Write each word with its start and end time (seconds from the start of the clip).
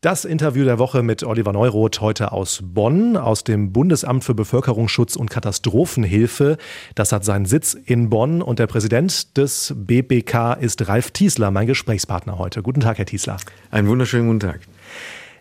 Das 0.00 0.24
Interview 0.24 0.64
der 0.64 0.78
Woche 0.78 1.02
mit 1.02 1.24
Oliver 1.24 1.52
Neuroth 1.52 2.00
heute 2.00 2.30
aus 2.30 2.60
Bonn, 2.62 3.16
aus 3.16 3.42
dem 3.42 3.72
Bundesamt 3.72 4.22
für 4.22 4.32
Bevölkerungsschutz 4.32 5.16
und 5.16 5.28
Katastrophenhilfe. 5.28 6.56
Das 6.94 7.10
hat 7.10 7.24
seinen 7.24 7.46
Sitz 7.46 7.74
in 7.74 8.08
Bonn 8.08 8.40
und 8.40 8.60
der 8.60 8.68
Präsident 8.68 9.36
des 9.36 9.74
BBK 9.76 10.52
ist 10.60 10.86
Ralf 10.86 11.10
Tiesler, 11.10 11.50
mein 11.50 11.66
Gesprächspartner 11.66 12.38
heute. 12.38 12.62
Guten 12.62 12.78
Tag, 12.78 12.98
Herr 12.98 13.06
Tiesler. 13.06 13.38
Einen 13.72 13.88
wunderschönen 13.88 14.28
guten 14.28 14.38
Tag. 14.38 14.60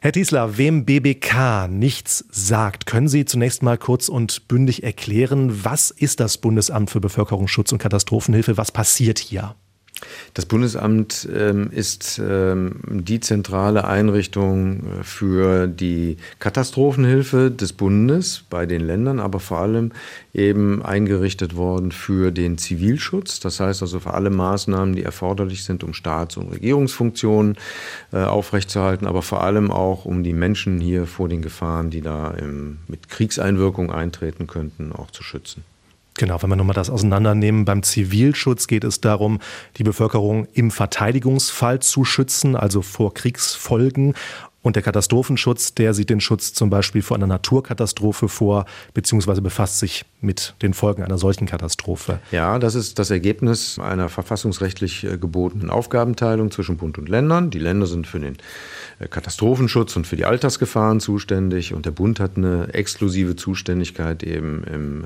Herr 0.01 0.13
Tiesler, 0.13 0.58
wem 0.58 0.86
BBK 0.86 1.68
nichts 1.70 2.26
sagt, 2.32 2.88
können 2.88 3.08
Sie 3.08 3.26
zunächst 3.26 3.62
mal 3.62 3.78
kurz 3.78 4.10
und 4.10 4.48
bündig 4.48 4.82
erklären, 4.82 5.66
was 5.66 5.92
ist 5.92 6.20
das 6.20 6.39
Bundesamt 6.39 6.89
für 6.89 7.00
Bevölkerungsschutz 7.00 7.74
und 7.74 7.78
Katastrophenhilfe? 7.78 8.58
Was 8.58 8.71
passiert 8.71 9.20
hier? 9.20 9.54
Das 10.34 10.45
Bundesamt 10.45 11.27
ähm, 11.34 11.71
ist 11.71 12.21
ähm, 12.23 12.75
die 12.88 13.20
zentrale 13.20 13.86
Einrichtung 13.88 14.79
äh, 14.79 15.04
für 15.04 15.68
die 15.68 16.18
Katastrophenhilfe 16.39 17.50
des 17.50 17.73
Bundes 17.73 18.43
bei 18.50 18.65
den 18.65 18.82
Ländern, 18.82 19.20
aber 19.20 19.39
vor 19.39 19.60
allem 19.60 19.92
eben 20.33 20.83
eingerichtet 20.83 21.56
worden 21.56 21.92
für 21.92 22.32
den 22.32 22.57
Zivilschutz. 22.57 23.39
Das 23.39 23.60
heißt 23.60 23.82
also 23.82 24.00
für 24.00 24.14
alle 24.14 24.29
Maßnahmen, 24.29 24.96
die 24.96 25.04
erforderlich 25.04 25.64
sind, 25.64 25.83
um 25.83 25.93
Staats- 25.93 26.37
und 26.37 26.51
Regierungsfunktionen 26.51 27.57
äh, 28.14 28.18
aufrechtzuerhalten, 28.18 29.07
aber 29.07 29.23
vor 29.23 29.43
allem 29.43 29.71
auch 29.71 30.06
um 30.06 30.23
die 30.23 30.34
Menschen 30.34 30.79
hier 30.79 31.07
vor 31.07 31.29
den 31.29 31.42
Gefahren, 31.42 31.89
die 31.89 32.02
da 32.02 32.31
im, 32.31 32.78
mit 32.88 33.09
Kriegseinwirkung 33.09 33.92
eintreten 33.92 34.45
könnten, 34.45 34.92
auch 34.92 35.09
zu 35.09 35.23
schützen. 35.23 35.64
Genau, 36.17 36.42
wenn 36.42 36.50
wir 36.50 36.56
nochmal 36.56 36.73
das 36.73 36.89
auseinandernehmen, 36.89 37.64
beim 37.64 37.84
Zivilschutz 37.84 38.66
geht 38.66 38.84
es 38.84 39.02
darum, 39.02 39.39
die 39.78 39.84
Bevölkerung 39.84 40.48
im 40.53 40.72
Verteidigungsfall 40.72 41.80
zu 41.80 42.06
schützen, 42.06 42.56
also 42.56 42.81
vor 42.81 43.14
Kriegsfolgen. 43.14 44.16
Und 44.67 44.76
der 44.76 44.84
Katastrophenschutz, 44.84 45.76
der 45.76 45.94
sieht 45.94 46.09
den 46.09 46.20
Schutz 46.20 46.52
zum 46.52 46.70
Beispiel 46.70 47.02
vor 47.02 47.16
einer 47.16 47.26
Naturkatastrophe 47.26 48.28
vor, 48.28 48.66
beziehungsweise 48.94 49.42
befasst 49.42 49.80
sich 49.80 50.04
mit 50.20 50.56
den 50.62 50.74
Folgen 50.74 51.04
einer 51.04 51.18
solchen 51.18 51.46
Katastrophe. 51.46 52.20
Ja, 52.34 52.59
das 52.59 52.76
ist 52.76 53.00
das 53.00 53.09
Ergebnis 53.09 53.80
einer 53.80 54.09
verfassungsrechtlich 54.09 55.06
äh, 55.06 55.18
gebotenen 55.18 55.70
Aufgabenteilung 55.70 56.52
zwischen 56.52 56.76
Bund 56.76 56.98
und 56.98 57.08
Ländern. 57.08 57.50
Die 57.50 57.59
Länder 57.59 57.88
sind 57.88 58.08
für 58.08 58.20
den 58.20 58.36
äh, 59.00 59.08
Katastrophenschutz 59.08 59.96
und 59.96 60.06
für 60.06 60.18
die 60.18 60.26
Altersgefahren 60.26 61.00
zuständig 61.00 61.74
und 61.74 61.86
der 61.86 61.92
Bund 61.92 62.20
hat 62.20 62.36
eine 62.36 62.74
exklusive 62.74 63.38
Zuständigkeit 63.38 64.22
eben 64.22 64.66
im 64.66 65.06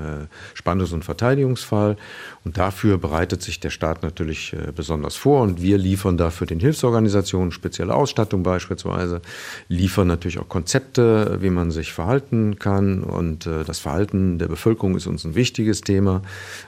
Spannungs- 0.54 0.92
und 0.92 1.04
Verteidigungsfall. 1.04 1.96
Und 2.44 2.58
dafür 2.58 2.98
bereitet 2.98 3.42
sich 3.42 3.60
der 3.60 3.70
Staat 3.70 4.02
natürlich 4.02 4.56
besonders 4.74 5.14
vor 5.14 5.42
und 5.42 5.62
wir 5.62 5.78
liefern 5.78 6.16
dafür 6.16 6.48
den 6.48 6.58
Hilfsorganisationen 6.58 7.52
spezielle 7.52 7.94
Ausstattung 7.94 8.42
beispielsweise, 8.42 9.22
liefern 9.68 10.06
natürlich 10.06 10.38
auch 10.38 10.48
Konzepte, 10.48 11.38
wie 11.40 11.50
man 11.50 11.70
sich 11.70 11.92
verhalten 11.92 12.58
kann 12.58 13.02
und 13.02 13.46
das 13.46 13.78
Verhalten 13.78 14.38
der 14.38 14.48
Bevölkerung 14.48 14.96
ist 14.96 15.02
ist 15.02 15.06
uns 15.06 15.24
ein 15.24 15.34
wichtiges 15.34 15.80
Thema, 15.82 16.22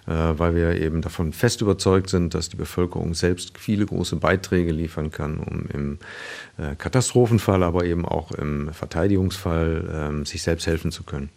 äh, 0.06 0.12
weil 0.12 0.54
wir 0.54 0.80
eben 0.80 1.00
davon 1.00 1.32
fest 1.32 1.60
überzeugt 1.60 2.10
sind, 2.10 2.34
dass 2.34 2.48
die 2.48 2.56
Bevölkerung 2.56 3.14
selbst 3.14 3.56
viele 3.58 3.86
große 3.86 4.16
Beiträge 4.16 4.72
liefern 4.72 5.10
kann, 5.10 5.38
um 5.38 5.66
im 5.72 5.98
äh, 6.58 6.74
Katastrophenfall, 6.76 7.62
aber 7.62 7.84
eben 7.84 8.04
auch 8.04 8.32
im 8.32 8.72
Verteidigungsfall 8.72 9.88
ähm, 9.92 10.26
sich 10.26 10.42
selbst 10.42 10.66
helfen 10.66 10.90
zu 10.90 11.04
können. 11.04 11.30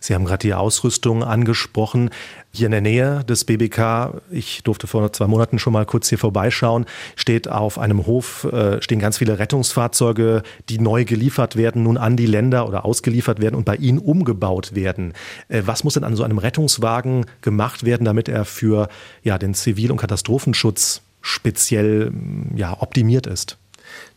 Sie 0.00 0.14
haben 0.14 0.24
gerade 0.24 0.42
die 0.42 0.54
Ausrüstung 0.54 1.22
angesprochen. 1.22 2.10
Hier 2.52 2.66
in 2.66 2.72
der 2.72 2.80
Nähe 2.80 3.24
des 3.24 3.44
BBK, 3.44 4.20
ich 4.30 4.64
durfte 4.64 4.86
vor 4.86 5.12
zwei 5.12 5.28
Monaten 5.28 5.58
schon 5.58 5.72
mal 5.72 5.86
kurz 5.86 6.08
hier 6.08 6.18
vorbeischauen, 6.18 6.86
steht 7.14 7.48
auf 7.48 7.78
einem 7.78 8.06
Hof, 8.06 8.44
äh, 8.44 8.82
stehen 8.82 8.98
ganz 8.98 9.18
viele 9.18 9.38
Rettungsfahrzeuge, 9.38 10.42
die 10.68 10.80
neu 10.80 11.04
geliefert 11.04 11.54
werden, 11.54 11.84
nun 11.84 11.96
an 11.96 12.16
die 12.16 12.26
Länder 12.26 12.66
oder 12.66 12.84
ausgeliefert 12.84 13.40
werden 13.40 13.54
und 13.54 13.64
bei 13.64 13.76
ihnen 13.76 13.98
umgebaut 13.98 14.74
werden. 14.74 15.14
Äh, 15.48 15.62
was 15.66 15.84
muss 15.84 15.94
denn 15.94 16.04
an 16.04 16.16
so 16.16 16.24
einem 16.24 16.38
Rettungswagen 16.38 17.26
gemacht 17.40 17.84
werden, 17.84 18.04
damit 18.04 18.28
er 18.28 18.44
für 18.44 18.88
ja, 19.22 19.38
den 19.38 19.54
Zivil- 19.54 19.92
und 19.92 19.98
Katastrophenschutz 19.98 21.02
speziell 21.20 22.12
ja, 22.56 22.76
optimiert 22.80 23.28
ist? 23.28 23.59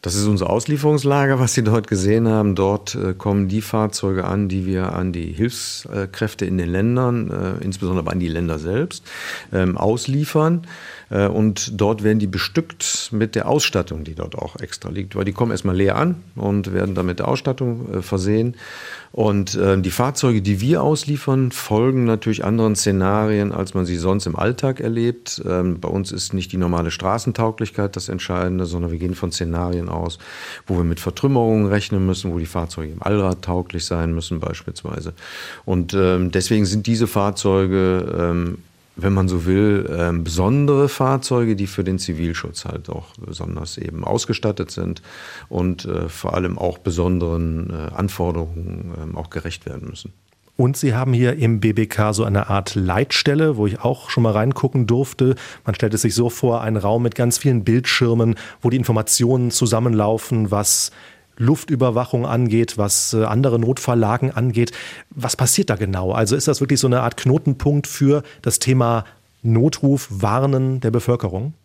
Das 0.04 0.16
ist 0.16 0.28
unser 0.28 0.50
Auslieferungslager, 0.50 1.40
was 1.40 1.54
Sie 1.54 1.64
dort 1.64 1.88
gesehen 1.88 2.28
haben. 2.28 2.56
Dort 2.56 2.94
äh, 2.94 3.14
kommen 3.14 3.48
die 3.48 3.62
Fahrzeuge 3.62 4.26
an, 4.26 4.50
die 4.50 4.66
wir 4.66 4.92
an 4.92 5.14
die 5.14 5.32
Hilfskräfte 5.32 6.46
in 6.46 6.58
den 6.58 6.68
Ländern, 6.68 7.32
äh, 7.32 7.64
insbesondere 7.64 8.12
an 8.12 8.20
die 8.20 8.28
Länder 8.28 8.60
selbst, 8.60 9.10
ähm, 9.54 9.78
ausliefern. 9.78 10.68
Äh, 11.10 11.28
und 11.28 11.80
dort 11.80 12.04
werden 12.04 12.20
die 12.20 12.28
bestückt 12.28 13.10
mit 13.14 13.36
der 13.36 13.48
Ausstattung, 13.48 14.04
die 14.04 14.16
dort 14.16 14.36
auch 14.36 14.58
extra 14.60 14.90
liegt, 14.90 15.16
weil 15.16 15.24
die 15.24 15.32
kommen 15.32 15.52
erstmal 15.52 15.76
leer 15.76 15.96
an 15.96 16.16
und 16.36 16.74
werden 16.74 16.96
dann 16.96 17.06
mit 17.06 17.20
der 17.20 17.30
Ausstattung 17.30 17.94
äh, 17.94 18.02
versehen. 18.02 18.56
Und 19.14 19.54
äh, 19.54 19.80
die 19.80 19.92
Fahrzeuge, 19.92 20.42
die 20.42 20.60
wir 20.60 20.82
ausliefern, 20.82 21.52
folgen 21.52 22.04
natürlich 22.06 22.44
anderen 22.44 22.76
Szenarien, 22.76 23.52
als 23.52 23.76
man 23.76 23.86
sie 23.86 23.98
sonst 23.98 24.26
im 24.26 24.36
Alltag 24.36 24.80
erlebt. 24.80 25.42
Ähm, 25.48 25.80
bei 25.80 25.88
uns 25.88 26.12
ist 26.12 26.34
nicht 26.34 26.52
die 26.52 26.58
normale 26.58 26.90
Straßentauglichkeit 26.90 27.96
das 27.96 28.10
Entscheidende, 28.10 28.66
sondern 28.66 28.92
wir 28.92 28.98
gehen 28.98 29.14
von 29.14 29.32
Szenarien 29.32 29.88
aus, 29.94 30.18
wo 30.68 30.78
wir 30.78 30.84
mit 30.84 31.00
Vertrümmerungen 31.00 31.68
rechnen 31.68 32.06
müssen, 32.06 32.34
wo 32.34 32.40
die 32.40 32.46
Fahrzeuge 32.46 32.94
im 32.94 33.04
Allrad 33.04 33.42
tauglich 33.42 33.86
sein 33.86 34.14
müssen 34.14 34.40
beispielsweise. 34.40 35.14
Und 35.66 35.94
ähm, 35.94 36.32
deswegen 36.32 36.66
sind 36.66 36.88
diese 36.88 37.08
Fahrzeuge 37.08 38.16
ähm, 38.18 38.58
wenn 38.96 39.14
man 39.14 39.28
so 39.28 39.46
will, 39.46 39.90
äh, 39.90 40.12
besondere 40.18 40.88
Fahrzeuge, 40.88 41.56
die 41.56 41.68
für 41.68 41.84
den 41.84 42.00
Zivilschutz 42.00 42.66
halt 42.66 42.90
auch 42.90 43.08
besonders 43.18 43.78
eben 43.78 44.04
ausgestattet 44.04 44.72
sind 44.72 45.02
und 45.50 45.86
äh, 45.86 46.10
vor 46.10 46.36
allem 46.36 46.58
auch 46.58 46.78
besonderen 46.78 47.70
äh, 47.72 47.96
Anforderungen 47.96 48.94
ähm, 49.02 49.18
auch 49.18 49.30
gerecht 49.30 49.66
werden 49.66 49.90
müssen. 49.90 50.14
Und 50.56 50.78
Sie 50.78 50.94
haben 50.94 51.14
hier 51.14 51.38
im 51.38 51.60
BBK 51.60 52.14
so 52.14 52.24
eine 52.24 52.50
Art 52.50 52.76
Leitstelle, 52.76 53.58
wo 53.58 53.66
ich 53.66 53.80
auch 53.80 54.12
schon 54.12 54.24
mal 54.24 54.34
reingucken 54.34 54.86
durfte. 54.86 55.36
Man 55.66 55.74
stellt 55.74 55.96
es 55.96 56.04
sich 56.04 56.14
so 56.14 56.30
vor, 56.30 56.62
ein 56.62 56.78
Raum 56.78 57.02
mit 57.04 57.16
ganz 57.16 57.40
vielen 57.40 57.64
Bildschirmen, 57.64 58.36
wo 58.62 58.70
die 58.70 58.78
Informationen 58.78 59.50
zusammenlaufen, 59.50 60.52
was 60.52 60.92
Luftüberwachung 61.38 62.28
angeht, 62.28 62.78
was 62.78 63.14
äh, 63.14 63.24
andere 63.24 63.58
Notfalllagen 63.58 64.30
angeht. 64.30 64.72
Was 65.10 65.36
passiert 65.36 65.72
da 65.72 65.76
genau? 65.76 66.12
Also 66.12 66.36
ist 66.36 66.48
das 66.48 66.62
wirklich 66.62 66.80
so 66.80 66.88
eine 66.88 67.02
Art 67.02 67.18
Knotenpunkt 67.18 67.88
für 67.88 68.22
das 68.44 68.60
Thema 68.60 69.06
Notruf, 69.42 70.08
Warnen 70.12 70.80
der 70.82 70.92
Bevölkerung? 70.92 71.56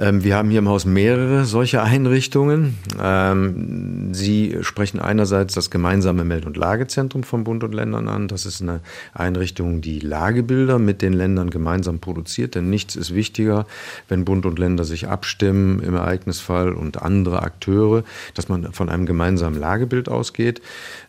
Ähm, 0.00 0.22
wir 0.22 0.36
haben 0.36 0.48
hier 0.50 0.60
im 0.60 0.68
Haus 0.68 0.84
mehrere 0.84 1.44
solche 1.44 1.82
Einrichtungen. 1.82 2.78
Ähm, 3.02 4.14
Sie 4.14 4.58
sprechen 4.60 5.00
einerseits 5.00 5.54
das 5.54 5.70
gemeinsame 5.70 6.24
Meld- 6.24 6.46
und 6.46 6.56
Lagezentrum 6.56 7.24
von 7.24 7.42
Bund 7.42 7.64
und 7.64 7.74
Ländern 7.74 8.08
an. 8.08 8.28
Das 8.28 8.46
ist 8.46 8.62
eine 8.62 8.80
Einrichtung, 9.12 9.80
die 9.80 9.98
Lagebilder 9.98 10.78
mit 10.78 11.02
den 11.02 11.12
Ländern 11.12 11.50
gemeinsam 11.50 11.98
produziert. 11.98 12.54
Denn 12.54 12.70
nichts 12.70 12.94
ist 12.94 13.12
wichtiger, 13.12 13.66
wenn 14.08 14.24
Bund 14.24 14.46
und 14.46 14.58
Länder 14.58 14.84
sich 14.84 15.08
abstimmen 15.08 15.80
im 15.80 15.94
Ereignisfall 15.94 16.72
und 16.72 17.02
andere 17.02 17.42
Akteure, 17.42 18.04
dass 18.34 18.48
man 18.48 18.72
von 18.72 18.88
einem 18.88 19.04
gemeinsamen 19.04 19.58
Lagebild 19.58 20.08
ausgeht. 20.08 20.62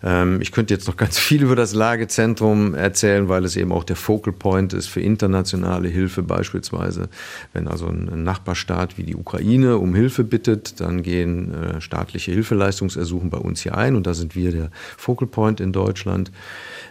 Ähm, 0.04 0.42
ich 0.42 0.52
könnte 0.52 0.74
jetzt 0.74 0.88
noch 0.88 0.98
ganz 0.98 1.20
viel 1.20 1.44
über 1.44 1.56
das 1.56 1.76
Lagezentrum 1.76 2.74
erzählen, 2.74 3.30
weil 3.30 3.46
es 3.46 3.56
eben 3.56 3.72
auch 3.72 3.84
der 3.84 3.96
Focal 3.96 4.34
Point 4.34 4.74
ist 4.74 4.88
für 4.88 5.02
internationale 5.02 5.90
Hilfe 5.90 6.24
beispielsweise. 6.24 7.08
Wenn 7.54 7.68
also 7.68 7.86
ein 7.88 8.24
Nachbarstaat 8.24 8.79
Staat 8.80 8.98
wie 8.98 9.04
die 9.04 9.18
Ukraine 9.18 9.78
um 9.78 9.94
Hilfe 9.94 10.24
bittet, 10.24 10.80
dann 10.80 11.04
gehen 11.04 11.54
äh, 11.54 11.82
staatliche 11.82 12.32
Hilfeleistungsersuchen 12.32 13.30
bei 13.30 13.38
uns 13.38 13.60
hier 13.62 13.78
ein 13.78 13.98
und 13.98 14.08
da 14.08 14.14
sind 14.14 14.38
wir 14.38 14.54
der 14.54 14.70
Focal 14.96 15.28
Point 15.28 15.60
in 15.60 15.74
Deutschland. 15.74 16.32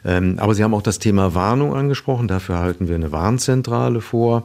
Ähm, 0.04 0.37
aber 0.38 0.54
Sie 0.54 0.62
haben 0.62 0.75
auch 0.75 0.82
das 0.82 0.99
Thema 0.99 1.34
Warnung 1.34 1.75
angesprochen. 1.75 2.28
Dafür 2.28 2.59
halten 2.59 2.88
wir 2.88 2.94
eine 2.94 3.10
Warnzentrale 3.10 4.03
vor, 4.03 4.43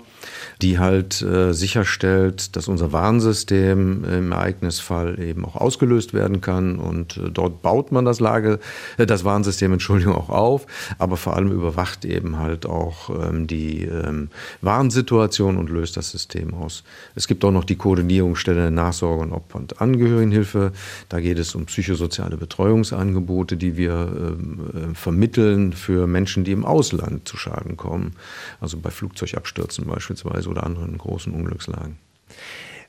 die 0.61 0.79
halt 0.79 1.21
äh, 1.21 1.53
sicherstellt, 1.53 2.55
dass 2.55 2.67
unser 2.69 2.91
Warnsystem 2.91 4.05
im 4.05 4.31
Ereignisfall 4.31 5.19
eben 5.19 5.43
auch 5.43 5.55
ausgelöst 5.55 6.13
werden 6.13 6.39
kann. 6.39 6.79
Und 6.79 7.17
äh, 7.17 7.29
dort 7.29 7.61
baut 7.61 7.91
man 7.91 8.05
das 8.05 8.19
Lage, 8.19 8.59
äh, 8.97 9.05
das 9.05 9.25
Warnsystem, 9.25 9.73
Entschuldigung, 9.73 10.15
auch 10.15 10.29
auf, 10.29 10.65
aber 10.97 11.17
vor 11.17 11.35
allem 11.35 11.51
überwacht 11.51 12.05
eben 12.05 12.39
halt 12.39 12.65
auch 12.65 13.09
ähm, 13.09 13.47
die 13.47 13.83
ähm, 13.83 14.29
Warnsituation 14.61 15.57
und 15.57 15.69
löst 15.69 15.97
das 15.97 16.09
System 16.09 16.53
aus. 16.53 16.83
Es 17.15 17.27
gibt 17.27 17.32
auch 17.41 17.51
noch 17.51 17.63
die 17.63 17.75
Koordinierungsstelle 17.75 18.71
Nachsorge 18.71 19.23
und 19.23 19.31
Opfer- 19.31 19.59
und 19.59 19.81
Angehörigenhilfe. 19.81 20.71
Da 21.09 21.19
geht 21.19 21.39
es 21.39 21.55
um 21.55 21.65
psychosoziale 21.65 22.37
Betreuungsangebote, 22.37 23.55
die 23.57 23.77
wir 23.77 23.93
ähm, 23.93 24.91
äh, 24.91 24.95
vermitteln 24.95 25.43
Mitteln 25.53 25.73
für 25.73 26.07
Menschen, 26.07 26.43
die 26.43 26.51
im 26.51 26.65
Ausland 26.65 27.27
zu 27.27 27.37
Schaden 27.37 27.77
kommen, 27.77 28.15
also 28.59 28.77
bei 28.77 28.91
Flugzeugabstürzen 28.91 29.85
beispielsweise 29.85 30.49
oder 30.49 30.63
anderen 30.63 30.97
großen 30.97 31.33
Unglückslagen. 31.33 31.97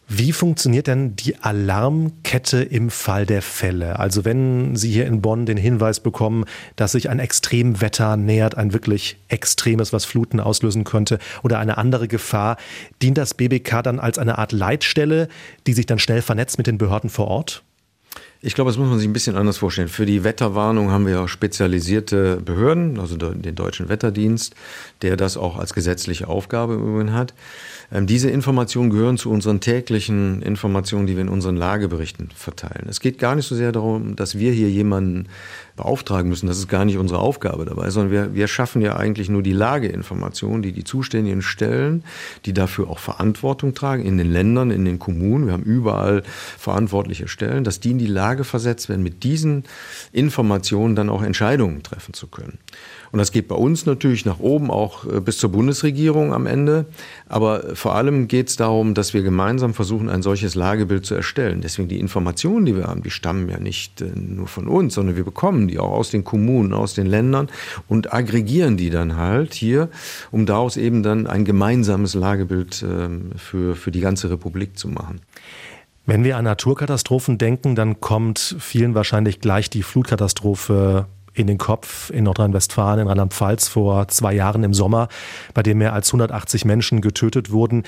Wie 0.07 0.33
funktioniert 0.33 0.87
denn 0.87 1.17
die 1.17 1.37
Alarmkette 1.37 2.63
im 2.63 2.91
Fall 2.91 3.25
der 3.25 3.41
Fälle? 3.41 3.99
Also 3.99 4.25
wenn 4.25 4.77
Sie 4.77 4.91
hier 4.91 5.07
in 5.07 5.23
Bonn 5.23 5.47
den 5.47 5.57
Hinweis 5.57 6.01
bekommen, 6.01 6.45
dass 6.77 6.93
sich 6.93 7.09
ein 7.09 7.19
Extremwetter 7.19 8.17
nähert, 8.19 8.57
ein 8.57 8.75
wirklich 8.75 9.17
extremes, 9.29 9.95
was 9.95 10.05
Fluten 10.05 10.41
auslösen 10.41 10.85
könnte 10.85 11.19
oder 11.43 11.59
eine 11.59 11.79
andere 11.79 12.07
Gefahr, 12.07 12.59
dient 13.01 13.17
das 13.17 13.35
BBK 13.35 13.83
dann 13.83 13.99
als 13.99 14.19
eine 14.19 14.37
Art 14.37 14.53
Leitstelle, 14.53 15.29
die 15.67 15.73
sich 15.73 15.87
dann 15.87 15.99
schnell 15.99 16.21
vernetzt 16.21 16.59
mit 16.59 16.67
den 16.67 16.77
Behörden 16.77 17.09
vor 17.09 17.29
Ort? 17.29 17.63
Ich 18.47 18.55
glaube, 18.55 18.71
das 18.71 18.77
muss 18.77 18.91
man 18.91 18.99
sich 18.99 19.09
ein 19.09 19.15
bisschen 19.15 19.37
anders 19.37 19.57
vorstellen. 19.57 19.89
Für 19.89 20.05
die 20.05 20.23
Wetterwarnung 20.23 20.91
haben 20.91 21.07
wir 21.07 21.29
spezialisierte 21.29 22.37
Behörden, 22.45 23.01
also 23.01 23.17
den 23.17 23.55
Deutschen 23.55 23.89
Wetterdienst, 23.89 24.55
der 25.01 25.17
das 25.17 25.39
auch 25.39 25.57
als 25.57 25.73
gesetzliche 25.73 26.29
Aufgabe 26.29 26.75
im 26.75 27.13
hat. 27.15 27.33
Ähm, 27.91 28.07
diese 28.07 28.29
Informationen 28.31 28.91
gehören 28.91 29.17
zu 29.17 29.31
unseren 29.31 29.61
täglichen 29.61 30.43
Informationen, 30.43 31.07
die 31.07 31.15
wir 31.15 31.23
in 31.23 31.31
unseren 31.31 31.57
Lageberichten 31.57 32.29
verteilen. 32.35 32.87
Es 32.89 33.01
geht 33.01 33.19
gar 33.19 33.35
nicht 33.35 33.47
so 33.47 33.55
sehr 33.55 33.73
darum, 33.73 34.15
dass 34.15 34.39
wir 34.39 34.53
hier 34.53 34.69
jemanden 34.69 35.29
beauftragen 35.77 36.29
müssen. 36.29 36.47
Das 36.47 36.59
ist 36.59 36.69
gar 36.69 36.85
nicht 36.85 36.99
unsere 36.99 37.21
Aufgabe 37.21 37.65
dabei, 37.65 37.91
sondern 37.91 38.13
wir, 38.13 38.35
wir 38.35 38.47
schaffen 38.47 38.81
ja 38.81 38.97
eigentlich 38.97 39.29
nur 39.29 39.43
die 39.43 39.53
Lageinformationen, 39.53 40.63
die 40.63 40.73
die 40.73 40.85
zuständigen 40.85 41.43
Stellen, 41.43 42.05
die 42.45 42.53
dafür 42.53 42.89
auch 42.89 42.99
Verantwortung 42.99 43.75
tragen, 43.75 44.05
in 44.05 44.17
den 44.17 44.31
Ländern, 44.31 44.71
in 44.71 44.85
den 44.85 44.99
Kommunen. 44.99 45.47
Wir 45.47 45.53
haben 45.53 45.65
überall 45.65 46.23
verantwortliche 46.59 47.27
Stellen, 47.27 47.65
dass 47.65 47.81
die 47.81 47.91
in 47.91 47.99
die 47.99 48.07
Lage 48.07 48.45
versetzt 48.45 48.89
werden, 48.89 49.03
mit 49.03 49.25
diesen 49.25 49.65
Informationen 50.13 50.95
dann 50.95 51.11
auch 51.11 51.23
Entscheidungen 51.23 51.83
treffen 51.83 52.15
zu 52.15 52.29
können. 52.29 52.59
Und 53.15 53.19
das 53.19 53.31
geht 53.31 53.47
bei 53.47 53.55
uns 53.55 53.87
natürlich 53.87 54.25
nach 54.25 54.41
oben 54.41 54.73
auch 54.73 55.05
äh, 55.07 55.21
bis 55.21 55.39
zur 55.39 55.53
Bundesregierung 55.53 56.35
am 56.35 56.49
Ende. 56.49 56.87
Aber 57.29 57.77
vor 57.77 57.95
allem 57.95 58.27
geht 58.27 58.49
es 58.49 58.57
darum, 58.57 58.95
dass 58.95 59.15
wir 59.15 59.23
gemeinsam 59.23 59.73
versuchen, 59.73 60.09
ein 60.09 60.21
solches 60.21 60.57
Lagebild 60.57 61.07
zu 61.07 61.15
erstellen. 61.15 61.61
Deswegen 61.61 61.87
die 61.87 62.01
Informationen, 62.01 62.67
die 62.67 62.75
wir 62.75 62.89
haben, 62.89 63.05
die 63.05 63.13
stammen 63.13 63.49
ja 63.49 63.61
nicht 63.61 64.01
äh, 64.01 64.07
nur 64.17 64.49
von 64.49 64.67
uns, 64.67 64.95
sondern 64.95 65.15
wir 65.15 65.23
bekommen 65.23 65.64
die 65.69 65.79
auch 65.79 65.91
aus 65.91 66.11
den 66.11 66.25
Kommunen, 66.25 66.73
aus 66.73 66.95
den 66.95 67.07
Ländern 67.07 67.49
und 67.89 68.13
aggregieren 68.13 68.77
die 68.77 68.91
dann 68.91 69.17
halt 69.17 69.55
hier, 69.55 69.89
um 70.31 70.47
daraus 70.47 70.77
eben 70.77 71.03
dann 71.03 71.27
ein 71.27 71.45
gemeinsames 71.45 72.15
Lagebild 72.15 72.85
ähm, 72.89 73.33
für, 73.37 73.77
für 73.77 73.91
die 73.91 74.01
ganze 74.01 74.31
Republik 74.31 74.79
zu 74.79 74.89
machen. 74.89 75.21
Wenn 76.07 76.23
wir 76.23 76.37
an 76.37 76.45
Naturkatastrophen 76.45 77.39
denken, 77.39 77.75
dann 77.75 78.01
kommt 78.01 78.57
vielen 78.59 78.95
wahrscheinlich 78.95 79.41
gleich 79.41 79.71
die 79.71 79.83
Flutkatastrophe 79.83 81.07
in 81.33 81.47
den 81.47 81.59
Kopf 81.59 82.11
in 82.11 82.25
Nordrhein-Westfalen, 82.25 83.01
in 83.01 83.09
Rheinland-Pfalz 83.09 83.69
vor 83.69 84.09
zwei 84.09 84.35
Jahren 84.35 84.63
im 84.65 84.75
Sommer, 84.75 85.09
bei 85.53 85.63
dem 85.63 85.79
mehr 85.79 85.93
als 85.93 86.09
180 86.09 86.65
Menschen 86.65 87.01
getötet 87.01 87.51
wurden. 87.51 87.83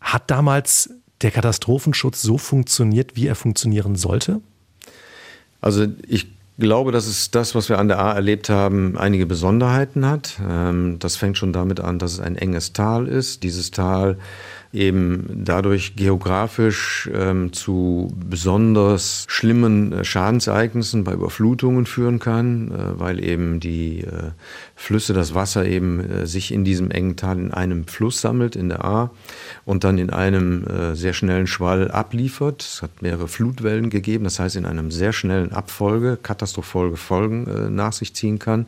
Hat 0.00 0.30
damals 0.30 0.90
der 1.22 1.30
Katastrophenschutz 1.30 2.22
so 2.22 2.38
funktioniert, 2.38 3.16
wie 3.16 3.26
er 3.26 3.34
funktionieren 3.34 3.96
sollte? 3.96 4.40
Also 5.60 5.86
ich 6.06 6.28
glaube, 6.60 6.92
dass 6.92 7.06
es 7.06 7.30
das, 7.30 7.54
was 7.54 7.68
wir 7.68 7.78
an 7.78 7.88
der 7.88 7.98
A 7.98 8.12
erlebt 8.12 8.48
haben, 8.48 8.96
einige 8.96 9.26
Besonderheiten 9.26 10.06
hat. 10.06 10.38
Ähm, 10.48 10.98
das 11.00 11.16
fängt 11.16 11.36
schon 11.36 11.52
damit 11.52 11.80
an, 11.80 11.98
dass 11.98 12.12
es 12.12 12.20
ein 12.20 12.36
enges 12.36 12.72
Tal 12.72 13.08
ist. 13.08 13.42
Dieses 13.42 13.72
Tal 13.72 14.18
eben 14.72 15.42
dadurch 15.44 15.96
geografisch 15.96 17.10
ähm, 17.12 17.52
zu 17.52 18.14
besonders 18.14 19.24
schlimmen 19.28 19.92
äh, 19.92 20.04
Schadensereignissen 20.04 21.02
bei 21.02 21.12
Überflutungen 21.12 21.86
führen 21.86 22.20
kann, 22.20 22.70
äh, 22.70 22.98
weil 23.00 23.22
eben 23.22 23.58
die 23.58 24.02
äh, 24.02 24.30
Flüsse, 24.76 25.12
das 25.12 25.34
Wasser 25.34 25.66
eben 25.66 26.00
äh, 26.00 26.26
sich 26.26 26.52
in 26.52 26.64
diesem 26.64 26.92
engen 26.92 27.16
Tal 27.16 27.38
in 27.38 27.52
einem 27.52 27.86
Fluss 27.86 28.20
sammelt, 28.20 28.54
in 28.54 28.68
der 28.68 28.84
A, 28.84 29.10
und 29.64 29.82
dann 29.82 29.98
in 29.98 30.10
einem 30.10 30.64
äh, 30.66 30.94
sehr 30.94 31.14
schnellen 31.14 31.48
Schwall 31.48 31.90
abliefert. 31.90 32.62
Es 32.62 32.82
hat 32.82 33.02
mehrere 33.02 33.26
Flutwellen 33.26 33.90
gegeben, 33.90 34.22
das 34.22 34.38
heißt 34.38 34.54
in 34.54 34.66
einem 34.66 34.92
sehr 34.92 35.12
schnellen 35.12 35.52
Abfolge 35.52 36.16
katastrophale 36.16 36.96
Folgen 36.96 37.46
äh, 37.46 37.70
nach 37.70 37.92
sich 37.92 38.14
ziehen 38.14 38.38
kann. 38.38 38.66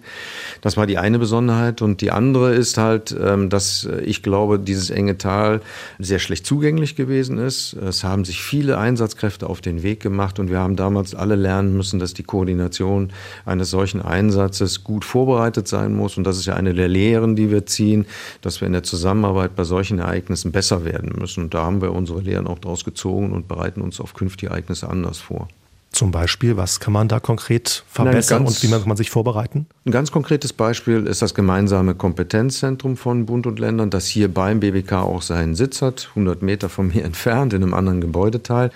Das 0.62 0.76
war 0.76 0.86
die 0.86 0.98
eine 0.98 1.20
Besonderheit. 1.20 1.80
Und 1.80 2.00
die 2.00 2.10
andere 2.10 2.54
ist 2.54 2.76
halt, 2.76 3.16
ähm, 3.18 3.48
dass 3.50 3.88
ich 4.04 4.22
glaube, 4.22 4.58
dieses 4.58 4.90
enge 4.90 5.16
Tal 5.16 5.60
sehr 5.98 6.18
schlecht 6.18 6.46
zugänglich 6.46 6.96
gewesen 6.96 7.38
ist. 7.38 7.74
Es 7.74 8.04
haben 8.04 8.24
sich 8.24 8.42
viele 8.42 8.78
Einsatzkräfte 8.78 9.48
auf 9.48 9.60
den 9.60 9.82
Weg 9.82 10.00
gemacht 10.00 10.38
und 10.38 10.50
wir 10.50 10.58
haben 10.58 10.76
damals 10.76 11.14
alle 11.14 11.36
lernen 11.36 11.76
müssen, 11.76 11.98
dass 11.98 12.14
die 12.14 12.22
Koordination 12.22 13.12
eines 13.44 13.70
solchen 13.70 14.02
Einsatzes 14.02 14.84
gut 14.84 15.04
vorbereitet 15.04 15.68
sein 15.68 15.94
muss. 15.94 16.16
Und 16.16 16.24
das 16.24 16.38
ist 16.38 16.46
ja 16.46 16.54
eine 16.54 16.74
der 16.74 16.88
Lehren, 16.88 17.36
die 17.36 17.50
wir 17.50 17.66
ziehen, 17.66 18.06
dass 18.40 18.60
wir 18.60 18.66
in 18.66 18.72
der 18.72 18.82
Zusammenarbeit 18.82 19.54
bei 19.56 19.64
solchen 19.64 19.98
Ereignissen 19.98 20.52
besser 20.52 20.84
werden 20.84 21.12
müssen. 21.18 21.44
Und 21.44 21.54
da 21.54 21.64
haben 21.64 21.82
wir 21.82 21.92
unsere 21.92 22.20
Lehren 22.20 22.46
auch 22.46 22.58
daraus 22.58 22.84
gezogen 22.84 23.32
und 23.32 23.48
bereiten 23.48 23.80
uns 23.80 24.00
auf 24.00 24.14
künftige 24.14 24.50
Ereignisse 24.50 24.88
anders 24.88 25.18
vor. 25.18 25.48
Zum 25.92 26.10
Beispiel, 26.10 26.56
was 26.56 26.80
kann 26.80 26.94
man 26.94 27.06
da 27.08 27.20
konkret 27.20 27.84
verbessern 27.86 28.44
ganz, 28.44 28.56
und 28.56 28.62
wie 28.62 28.72
kann 28.72 28.88
man 28.88 28.96
sich 28.96 29.10
vorbereiten? 29.10 29.66
Ein 29.84 29.92
ganz 29.92 30.10
konkretes 30.10 30.54
Beispiel 30.54 31.06
ist 31.06 31.20
das 31.20 31.34
gemeinsame 31.34 31.94
Kompetenzzentrum 31.94 32.96
von 32.96 33.26
Bund 33.26 33.46
und 33.46 33.58
Ländern, 33.58 33.90
das 33.90 34.06
hier 34.06 34.32
beim 34.32 34.60
BBK 34.60 34.92
auch 35.02 35.20
seinen 35.20 35.54
Sitz 35.54 35.82
hat, 35.82 36.08
100 36.10 36.40
Meter 36.40 36.70
von 36.70 36.88
mir 36.88 37.04
entfernt, 37.04 37.52
in 37.52 37.62
einem 37.62 37.74
anderen 37.74 38.00
Gebäudeteil. 38.00 38.70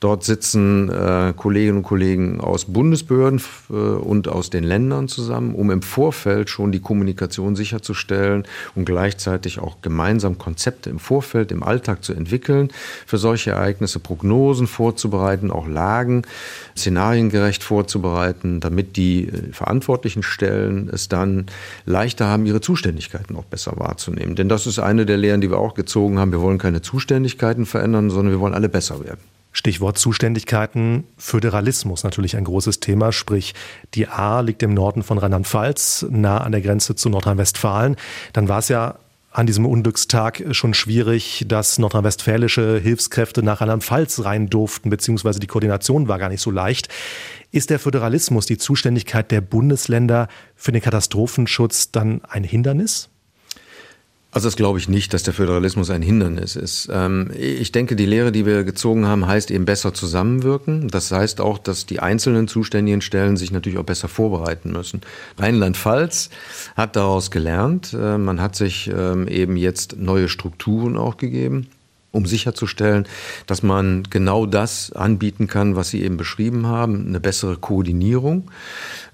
Dort 0.00 0.24
sitzen 0.24 0.90
äh, 0.90 1.32
Kolleginnen 1.34 1.78
und 1.78 1.84
Kollegen 1.84 2.42
aus 2.42 2.66
Bundesbehörden 2.66 3.40
äh, 3.70 3.72
und 3.72 4.28
aus 4.28 4.50
den 4.50 4.64
Ländern 4.64 5.08
zusammen, 5.08 5.54
um 5.54 5.70
im 5.70 5.80
Vorfeld 5.80 6.50
schon 6.50 6.70
die 6.70 6.80
Kommunikation 6.80 7.56
sicherzustellen 7.56 8.44
und 8.74 8.84
gleichzeitig 8.84 9.58
auch 9.58 9.78
gemeinsam 9.80 10.36
Konzepte 10.36 10.90
im 10.90 10.98
Vorfeld, 10.98 11.50
im 11.50 11.62
Alltag 11.62 12.04
zu 12.04 12.12
entwickeln, 12.12 12.68
für 13.06 13.16
solche 13.16 13.52
Ereignisse 13.52 14.00
Prognosen 14.00 14.66
vorzubereiten, 14.66 15.50
auch 15.50 15.66
Lagen 15.66 16.24
szenariengerecht 16.76 17.62
vorzubereiten, 17.62 18.60
damit 18.60 18.96
die 18.96 19.28
äh, 19.28 19.52
verantwortlichen 19.52 20.22
Stellen 20.22 20.88
es 20.92 21.08
dann 21.08 21.46
leichter 21.84 22.26
haben, 22.26 22.46
ihre 22.46 22.60
Zuständigkeiten 22.60 23.36
auch 23.36 23.44
besser 23.44 23.72
wahrzunehmen. 23.76 24.36
Denn 24.36 24.48
das 24.48 24.66
ist 24.66 24.78
eine 24.78 25.06
der 25.06 25.16
Lehren, 25.16 25.40
die 25.40 25.50
wir 25.50 25.58
auch 25.58 25.74
gezogen 25.74 26.18
haben. 26.18 26.32
Wir 26.32 26.40
wollen 26.40 26.58
keine 26.58 26.82
Zuständigkeiten 26.82 27.66
verändern, 27.66 28.10
sondern 28.10 28.32
wir 28.32 28.40
wollen 28.40 28.54
alle 28.54 28.68
besser 28.68 29.04
werden. 29.04 29.20
Stichwort 29.52 29.98
Zuständigkeiten, 29.98 31.04
Föderalismus 31.16 32.04
natürlich 32.04 32.36
ein 32.36 32.44
großes 32.44 32.80
Thema, 32.80 33.12
sprich 33.12 33.54
die 33.94 34.06
A 34.06 34.40
liegt 34.40 34.62
im 34.62 34.72
Norden 34.72 35.02
von 35.02 35.18
Rheinland-Pfalz, 35.18 36.06
nah 36.10 36.38
an 36.38 36.52
der 36.52 36.60
Grenze 36.60 36.94
zu 36.94 37.08
Nordrhein-Westfalen. 37.08 37.96
Dann 38.34 38.48
war 38.48 38.58
es 38.60 38.68
ja 38.68 38.98
an 39.38 39.46
diesem 39.46 39.66
Unglückstag 39.66 40.42
schon 40.50 40.74
schwierig, 40.74 41.44
dass 41.46 41.78
nordrhein-westfälische 41.78 42.80
Hilfskräfte 42.80 43.44
nach 43.44 43.60
Rheinland-Pfalz 43.60 44.24
rein 44.24 44.50
durften, 44.50 44.90
beziehungsweise 44.90 45.38
die 45.38 45.46
Koordination 45.46 46.08
war 46.08 46.18
gar 46.18 46.28
nicht 46.28 46.40
so 46.40 46.50
leicht. 46.50 46.88
Ist 47.52 47.70
der 47.70 47.78
Föderalismus, 47.78 48.46
die 48.46 48.58
Zuständigkeit 48.58 49.30
der 49.30 49.40
Bundesländer 49.40 50.26
für 50.56 50.72
den 50.72 50.82
Katastrophenschutz 50.82 51.92
dann 51.92 52.20
ein 52.24 52.42
Hindernis? 52.42 53.10
Also 54.30 54.46
das 54.46 54.56
glaube 54.56 54.78
ich 54.78 54.90
nicht, 54.90 55.14
dass 55.14 55.22
der 55.22 55.32
Föderalismus 55.32 55.88
ein 55.88 56.02
Hindernis 56.02 56.54
ist. 56.54 56.90
Ähm, 56.92 57.30
ich 57.34 57.72
denke, 57.72 57.96
die 57.96 58.04
Lehre, 58.04 58.30
die 58.30 58.44
wir 58.44 58.62
gezogen 58.62 59.06
haben, 59.06 59.26
heißt 59.26 59.50
eben 59.50 59.64
besser 59.64 59.94
zusammenwirken. 59.94 60.88
Das 60.88 61.10
heißt 61.10 61.40
auch, 61.40 61.56
dass 61.56 61.86
die 61.86 62.00
einzelnen 62.00 62.46
zuständigen 62.46 63.00
Stellen 63.00 63.38
sich 63.38 63.52
natürlich 63.52 63.78
auch 63.78 63.84
besser 63.84 64.08
vorbereiten 64.08 64.70
müssen. 64.70 65.00
Rheinland-Pfalz 65.38 66.28
hat 66.76 66.94
daraus 66.96 67.30
gelernt. 67.30 67.94
Äh, 67.94 68.18
man 68.18 68.40
hat 68.40 68.54
sich 68.54 68.90
ähm, 68.94 69.28
eben 69.28 69.56
jetzt 69.56 69.96
neue 69.96 70.28
Strukturen 70.28 70.98
auch 70.98 71.16
gegeben 71.16 71.68
um 72.18 72.26
sicherzustellen, 72.26 73.06
dass 73.46 73.62
man 73.62 74.02
genau 74.10 74.44
das 74.44 74.92
anbieten 74.92 75.46
kann, 75.46 75.76
was 75.76 75.88
Sie 75.90 76.02
eben 76.02 76.16
beschrieben 76.16 76.66
haben, 76.66 77.06
eine 77.06 77.20
bessere 77.20 77.56
Koordinierung. 77.56 78.50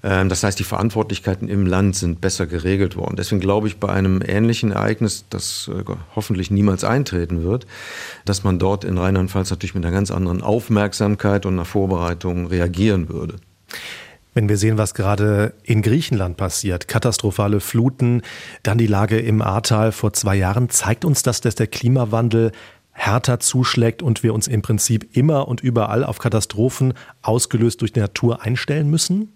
Ähm, 0.03 0.27
das 0.27 0.43
heißt, 0.43 0.59
die 0.59 0.63
Verantwortlichkeiten 0.63 1.47
im 1.47 1.65
Land 1.65 1.95
sind 1.95 2.19
besser 2.19 2.47
geregelt 2.47 2.97
worden. 2.97 3.15
Deswegen 3.15 3.39
glaube 3.39 3.67
ich, 3.67 3.77
bei 3.77 3.89
einem 3.89 4.21
ähnlichen 4.25 4.71
Ereignis, 4.71 5.25
das 5.29 5.69
äh, 5.73 5.83
hoffentlich 6.15 6.51
niemals 6.51 6.83
eintreten 6.83 7.43
wird, 7.43 7.67
dass 8.25 8.43
man 8.43 8.59
dort 8.59 8.83
in 8.83 8.97
Rheinland-Pfalz 8.97 9.51
natürlich 9.51 9.75
mit 9.75 9.85
einer 9.85 9.93
ganz 9.93 10.11
anderen 10.11 10.41
Aufmerksamkeit 10.41 11.45
und 11.45 11.53
einer 11.53 11.65
Vorbereitung 11.65 12.47
reagieren 12.47 13.07
würde. 13.09 13.35
Wenn 14.35 14.49
wir 14.49 14.57
sehen, 14.57 14.77
was 14.77 14.93
gerade 14.93 15.53
in 15.63 15.81
Griechenland 15.81 16.35
passiert, 16.35 16.89
katastrophale 16.89 17.61
Fluten, 17.61 18.21
dann 18.63 18.77
die 18.77 18.85
Lage 18.85 19.17
im 19.17 19.41
Ahrtal 19.41 19.93
vor 19.93 20.11
zwei 20.11 20.35
Jahren, 20.35 20.69
zeigt 20.69 21.05
uns 21.05 21.23
das, 21.23 21.39
dass 21.39 21.55
der 21.55 21.67
Klimawandel 21.67 22.51
härter 22.97 23.41
zuschlägt 23.41 24.01
und 24.01 24.23
wir 24.23 24.33
uns 24.33 24.47
im 24.47 24.61
Prinzip 24.61 25.15
immer 25.15 25.49
und 25.49 25.61
überall 25.61 26.03
auf 26.03 26.17
Katastrophen 26.17 26.93
ausgelöst 27.21 27.81
durch 27.81 27.91
die 27.91 27.99
Natur 27.99 28.41
einstellen 28.41 28.89
müssen? 28.89 29.34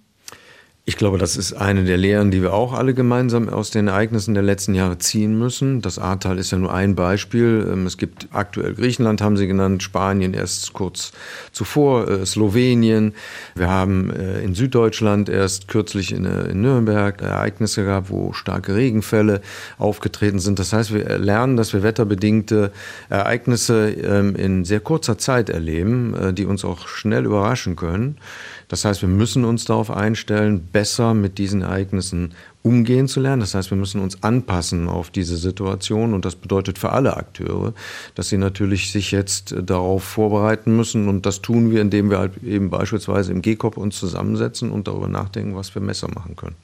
Ich 0.90 0.98
glaube, 0.98 1.20
das 1.20 1.38
ist 1.38 1.54
eine 1.54 1.84
der 1.84 1.98
Lehren, 1.98 2.32
die 2.32 2.42
wir 2.42 2.52
auch 2.52 2.74
alle 2.74 2.96
gemeinsam 2.96 3.48
aus 3.48 3.70
den 3.70 3.90
Ereignissen 3.90 4.34
der 4.34 4.42
letzten 4.42 4.74
Jahre 4.74 4.98
ziehen 4.98 5.38
müssen. 5.38 5.82
Das 5.84 6.00
Ahrtal 6.00 6.40
ist 6.40 6.50
ja 6.50 6.58
nur 6.58 6.74
ein 6.74 6.96
Beispiel. 6.96 7.70
Ähm, 7.72 7.86
es 7.86 7.98
gibt 7.98 8.28
aktuell 8.32 8.74
Griechenland, 8.74 9.22
haben 9.22 9.38
Sie 9.38 9.46
genannt, 9.46 9.84
Spanien 9.84 10.34
erst 10.34 10.74
kurz 10.74 11.12
zuvor, 11.52 12.08
äh, 12.08 12.26
Slowenien. 12.26 13.14
Wir 13.54 13.70
haben 13.70 14.10
äh, 14.10 14.42
in 14.42 14.56
Süddeutschland 14.56 15.30
erst 15.30 15.68
kürzlich 15.68 16.12
in, 16.12 16.26
äh, 16.26 16.48
in 16.48 16.64
Nürnberg 16.64 17.22
Ereignisse 17.22 17.86
gehabt, 17.86 18.10
wo 18.10 18.34
starke 18.34 18.74
Regenfälle 18.74 19.42
aufgetreten 19.78 20.40
sind. 20.40 20.58
Das 20.58 20.74
heißt, 20.74 20.92
wir 20.92 21.20
lernen, 21.20 21.56
dass 21.56 21.72
wir 21.72 21.84
wetterbedingte 21.84 22.72
Ereignisse 23.10 23.92
ähm, 23.92 24.36
in 24.36 24.66
sehr 24.66 24.80
kurzer 24.80 25.20
Zeit 25.20 25.52
erleben, 25.52 26.34
die 26.34 26.46
uns 26.46 26.66
auch 26.66 26.88
schnell 26.88 27.26
überraschen 27.26 27.76
können. 27.76 28.18
Das 28.70 28.86
heißt, 28.86 29.02
wir 29.02 29.10
müssen 29.10 29.46
uns 29.46 29.66
darauf 29.66 29.90
einstellen, 29.92 30.62
besser 30.72 31.16
mit 31.16 31.40
diesen 31.40 31.64
Ereignissen 31.64 32.34
umgehen 32.62 33.08
zu 33.08 33.20
lernen. 33.20 33.40
Das 33.40 33.56
heißt, 33.56 33.72
wir 33.72 33.78
müssen 33.78 34.00
uns 34.00 34.22
anpassen 34.24 34.88
auf 34.88 35.10
diese 35.10 35.38
Situation 35.38 36.14
und 36.14 36.24
das 36.24 36.36
bedeutet 36.36 36.78
für 36.78 36.92
alle 36.92 37.18
Akteure, 37.18 37.74
dass 38.14 38.30
sie 38.30 38.38
natürlich 38.38 38.92
sich 38.92 39.12
jetzt 39.12 39.56
darauf 39.64 40.04
vorbereiten 40.04 40.76
müssen 40.76 41.10
und 41.10 41.26
das 41.26 41.42
tun 41.42 41.72
wir, 41.72 41.82
indem 41.82 42.12
wir 42.12 42.20
halt 42.20 42.44
eben 42.44 42.70
beispielsweise 42.70 43.32
im 43.32 43.42
GCOP 43.42 43.76
uns 43.76 43.98
zusammensetzen 44.00 44.72
und 44.72 44.88
darüber 44.88 45.08
nachdenken, 45.08 45.56
was 45.56 45.74
wir 45.74 45.82
besser 45.82 46.08
machen 46.14 46.36
können. 46.36 46.56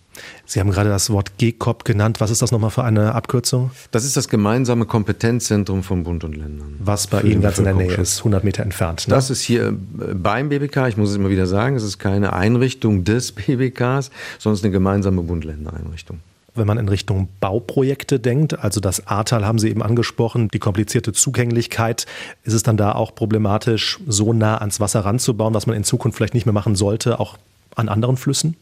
Sie 0.46 0.60
haben 0.60 0.72
gerade 0.72 0.90
das 0.90 1.10
Wort 1.10 1.38
GCOP 1.38 1.86
genannt. 1.86 2.22
Was 2.22 2.32
ist 2.32 2.42
das 2.42 2.52
nochmal 2.52 2.70
für 2.70 2.84
eine 2.84 3.16
Abkürzung? 3.16 3.72
Das 3.92 4.06
ist 4.06 4.16
das 4.18 4.30
gemeinsame 4.30 4.86
Kompetenzzentrum 4.86 5.84
von 5.84 6.04
Bund 6.04 6.24
und 6.24 6.36
Ländern. 6.36 6.76
Was 6.80 7.08
bei 7.08 7.22
Ihnen 7.22 7.42
ganz 7.42 7.58
in 7.58 7.66
der 7.66 7.74
Nähe 7.74 7.94
ist, 7.96 8.20
100 8.20 8.44
Meter 8.44 8.64
entfernt. 8.64 9.08
Ne? 9.08 9.16
Das 9.16 9.30
ist 9.30 9.42
hier 9.42 9.68
äh, 9.68 9.72
beim 10.14 10.50
BBK. 10.50 10.88
Ich 10.88 10.98
muss 10.98 11.10
es 11.10 11.16
immer 11.16 11.30
wieder 11.30 11.48
sagen, 11.48 11.76
es 11.76 11.84
ist 11.84 12.00
keine 12.00 12.34
Einrichtung 12.34 13.04
des 13.04 13.32
BBKs, 13.34 14.12
sondern 14.40 14.54
es 14.54 14.60
ist 14.60 14.64
eine 14.64 14.72
gemeinsame 14.72 15.22
Bund-Länder-Einrichtung 15.22 16.20
wenn 16.56 16.68
man 16.68 16.78
in 16.78 16.90
Richtung 16.90 17.28
Bauprojekte 17.42 18.20
denkt, 18.20 18.58
also 18.58 18.80
das 18.80 19.08
Ahrtal 19.08 19.46
haben 19.46 19.60
Sie 19.60 19.70
eben 19.70 19.84
angesprochen, 19.84 20.48
die 20.48 20.60
komplizierte 20.60 21.14
Zugänglichkeit, 21.14 22.06
ist 22.44 22.54
es 22.54 22.64
dann 22.64 22.78
da 22.78 22.94
auch 22.94 23.14
problematisch, 23.14 24.00
so 24.08 24.34
nah 24.34 24.58
ans 24.58 24.80
Wasser 24.80 25.02
ranzubauen, 25.02 25.54
was 25.54 25.68
man 25.68 25.76
in 25.76 25.84
Zukunft 25.84 26.18
vielleicht 26.18 26.34
nicht 26.34 26.46
mehr 26.46 26.54
machen 26.54 26.76
sollte, 26.76 27.20
auch 27.20 27.38
an 27.76 27.90
anderen 27.90 28.18
Flüssen? 28.18 28.56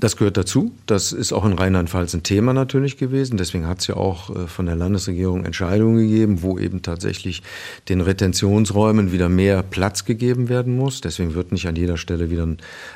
Das 0.00 0.16
gehört 0.16 0.38
dazu. 0.38 0.72
Das 0.86 1.12
ist 1.12 1.34
auch 1.34 1.44
in 1.44 1.52
Rheinland-Pfalz 1.52 2.14
ein 2.14 2.22
Thema 2.22 2.54
natürlich 2.54 2.96
gewesen. 2.96 3.36
Deswegen 3.36 3.66
hat 3.66 3.80
es 3.80 3.86
ja 3.86 3.96
auch 3.96 4.34
äh, 4.34 4.46
von 4.46 4.64
der 4.64 4.74
Landesregierung 4.74 5.44
Entscheidungen 5.44 5.98
gegeben, 5.98 6.40
wo 6.40 6.58
eben 6.58 6.80
tatsächlich 6.80 7.42
den 7.90 8.00
Retentionsräumen 8.00 9.12
wieder 9.12 9.28
mehr 9.28 9.62
Platz 9.62 10.06
gegeben 10.06 10.48
werden 10.48 10.74
muss. 10.74 11.02
Deswegen 11.02 11.34
wird 11.34 11.52
nicht 11.52 11.68
an 11.68 11.76
jeder 11.76 11.98
Stelle 11.98 12.30
wieder 12.30 12.48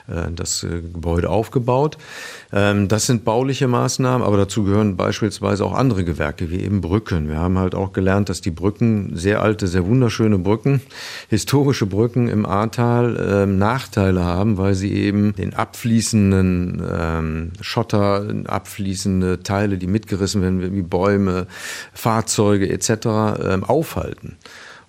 äh, 0.09 0.33
das 0.35 0.63
äh, 0.63 0.81
Gebäude 0.81 1.29
aufgebaut. 1.29 1.99
Ähm, 2.55 2.89
das 2.89 3.05
sind 3.05 3.27
bauliche 3.27 3.69
Maßnahmen, 3.69 4.27
aber 4.27 4.39
dazu 4.39 4.65
gehören 4.65 4.97
beispielsweise 4.97 5.67
auch 5.67 5.75
andere 5.75 6.05
Gewerke, 6.05 6.51
wie 6.51 6.61
eben 6.61 6.81
Brücken. 6.81 7.29
Wir 7.29 7.37
haben 7.37 7.59
halt 7.59 7.75
auch 7.75 7.93
gelernt, 7.93 8.31
dass 8.31 8.41
die 8.41 8.51
Brücken, 8.51 9.15
sehr 9.15 9.43
alte, 9.43 9.67
sehr 9.67 9.87
wunderschöne 9.87 10.39
Brücken, 10.39 10.81
historische 11.29 11.85
Brücken 11.85 12.29
im 12.29 12.47
Ahrtal, 12.47 13.45
ähm, 13.45 13.59
Nachteile 13.59 14.25
haben, 14.25 14.57
weil 14.57 14.75
sie 14.75 14.95
eben 14.95 15.35
den 15.35 15.53
abfließenden 15.53 16.94
ähm, 16.95 17.53
Schotter, 17.61 18.27
abfließende 18.47 19.43
Teile, 19.43 19.79
die 19.79 19.87
mitgerissen 19.87 20.43
werden, 20.43 20.75
wie 20.75 20.83
Bäume, 20.83 21.47
Fahrzeuge 21.93 22.69
etc., 22.69 22.91
ähm, 23.43 23.65
aufhalten. 23.65 24.37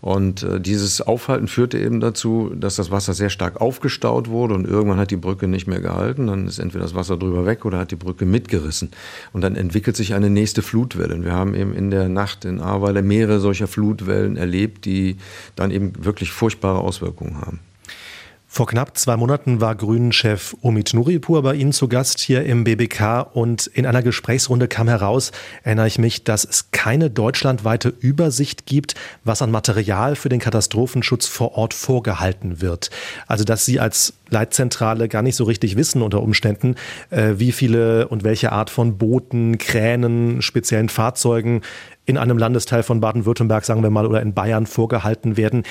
Und 0.05 0.43
äh, 0.43 0.61
dieses 0.61 1.01
Aufhalten 1.01 1.47
führte 1.47 1.79
eben 1.79 1.99
dazu, 1.99 2.51
dass 2.55 2.75
das 2.75 2.91
Wasser 2.91 3.15
sehr 3.15 3.31
stark 3.31 3.59
aufgestaut 3.59 4.29
wurde 4.29 4.53
und 4.53 4.67
irgendwann 4.67 4.99
hat 4.99 5.09
die 5.09 5.17
Brücke 5.17 5.47
nicht 5.47 5.65
mehr 5.65 5.81
gehalten. 5.81 6.27
Dann 6.27 6.47
ist 6.47 6.59
entweder 6.59 6.83
das 6.83 6.93
Wasser 6.93 7.17
drüber 7.17 7.47
weg 7.47 7.65
oder 7.65 7.79
hat 7.79 7.89
die 7.89 7.95
Brücke 7.95 8.27
mitgerissen. 8.27 8.91
Und 9.33 9.41
dann 9.41 9.55
entwickelt 9.55 9.95
sich 9.95 10.13
eine 10.13 10.29
nächste 10.29 10.61
Flutwelle. 10.61 11.15
Und 11.15 11.25
wir 11.25 11.33
haben 11.33 11.55
eben 11.55 11.73
in 11.73 11.89
der 11.89 12.07
Nacht 12.07 12.45
in 12.45 12.61
Ahrweiler 12.61 13.01
mehrere 13.01 13.39
solcher 13.39 13.65
Flutwellen 13.65 14.37
erlebt, 14.37 14.85
die 14.85 15.17
dann 15.55 15.71
eben 15.71 15.93
wirklich 16.05 16.31
furchtbare 16.31 16.81
Auswirkungen 16.81 17.41
haben. 17.41 17.59
Vor 18.55 18.67
knapp 18.67 18.97
zwei 18.97 19.17
Monaten 19.17 19.59
war 19.59 19.75
Grünen-Chef 19.75 20.55
Omid 20.61 20.93
Nuripur 20.93 21.43
bei 21.43 21.55
Ihnen 21.55 21.73
zu 21.73 21.89
Gast 21.89 22.21
hier 22.21 22.45
im 22.45 22.63
BBK 22.63 23.27
und 23.33 23.67
in 23.67 23.85
einer 23.85 24.01
Gesprächsrunde 24.01 24.69
kam 24.69 24.87
heraus, 24.87 25.33
erinnere 25.63 25.87
ich 25.87 25.99
mich, 25.99 26.23
dass 26.23 26.45
es 26.45 26.71
keine 26.71 27.09
deutschlandweite 27.09 27.89
Übersicht 27.99 28.65
gibt, 28.65 28.95
was 29.25 29.41
an 29.41 29.51
Material 29.51 30.15
für 30.15 30.29
den 30.29 30.39
Katastrophenschutz 30.39 31.27
vor 31.27 31.57
Ort 31.57 31.73
vorgehalten 31.73 32.61
wird. 32.61 32.91
Also 33.27 33.43
dass 33.43 33.65
Sie 33.65 33.81
als 33.81 34.13
Leitzentrale 34.29 35.09
gar 35.09 35.21
nicht 35.21 35.35
so 35.35 35.43
richtig 35.43 35.75
wissen 35.75 36.01
unter 36.01 36.21
Umständen, 36.21 36.75
äh, 37.09 37.33
wie 37.35 37.51
viele 37.51 38.07
und 38.07 38.23
welche 38.23 38.53
Art 38.53 38.69
von 38.69 38.97
Booten, 38.97 39.57
Kränen, 39.57 40.41
speziellen 40.41 40.87
Fahrzeugen 40.87 41.61
in 42.05 42.17
einem 42.17 42.37
Landesteil 42.37 42.83
von 42.83 42.99
Baden-Württemberg, 43.01 43.65
sagen 43.65 43.83
wir 43.83 43.89
mal, 43.89 44.05
oder 44.05 44.21
in 44.21 44.33
Bayern 44.33 44.67
vorgehalten 44.67 45.37
werden. 45.37 45.63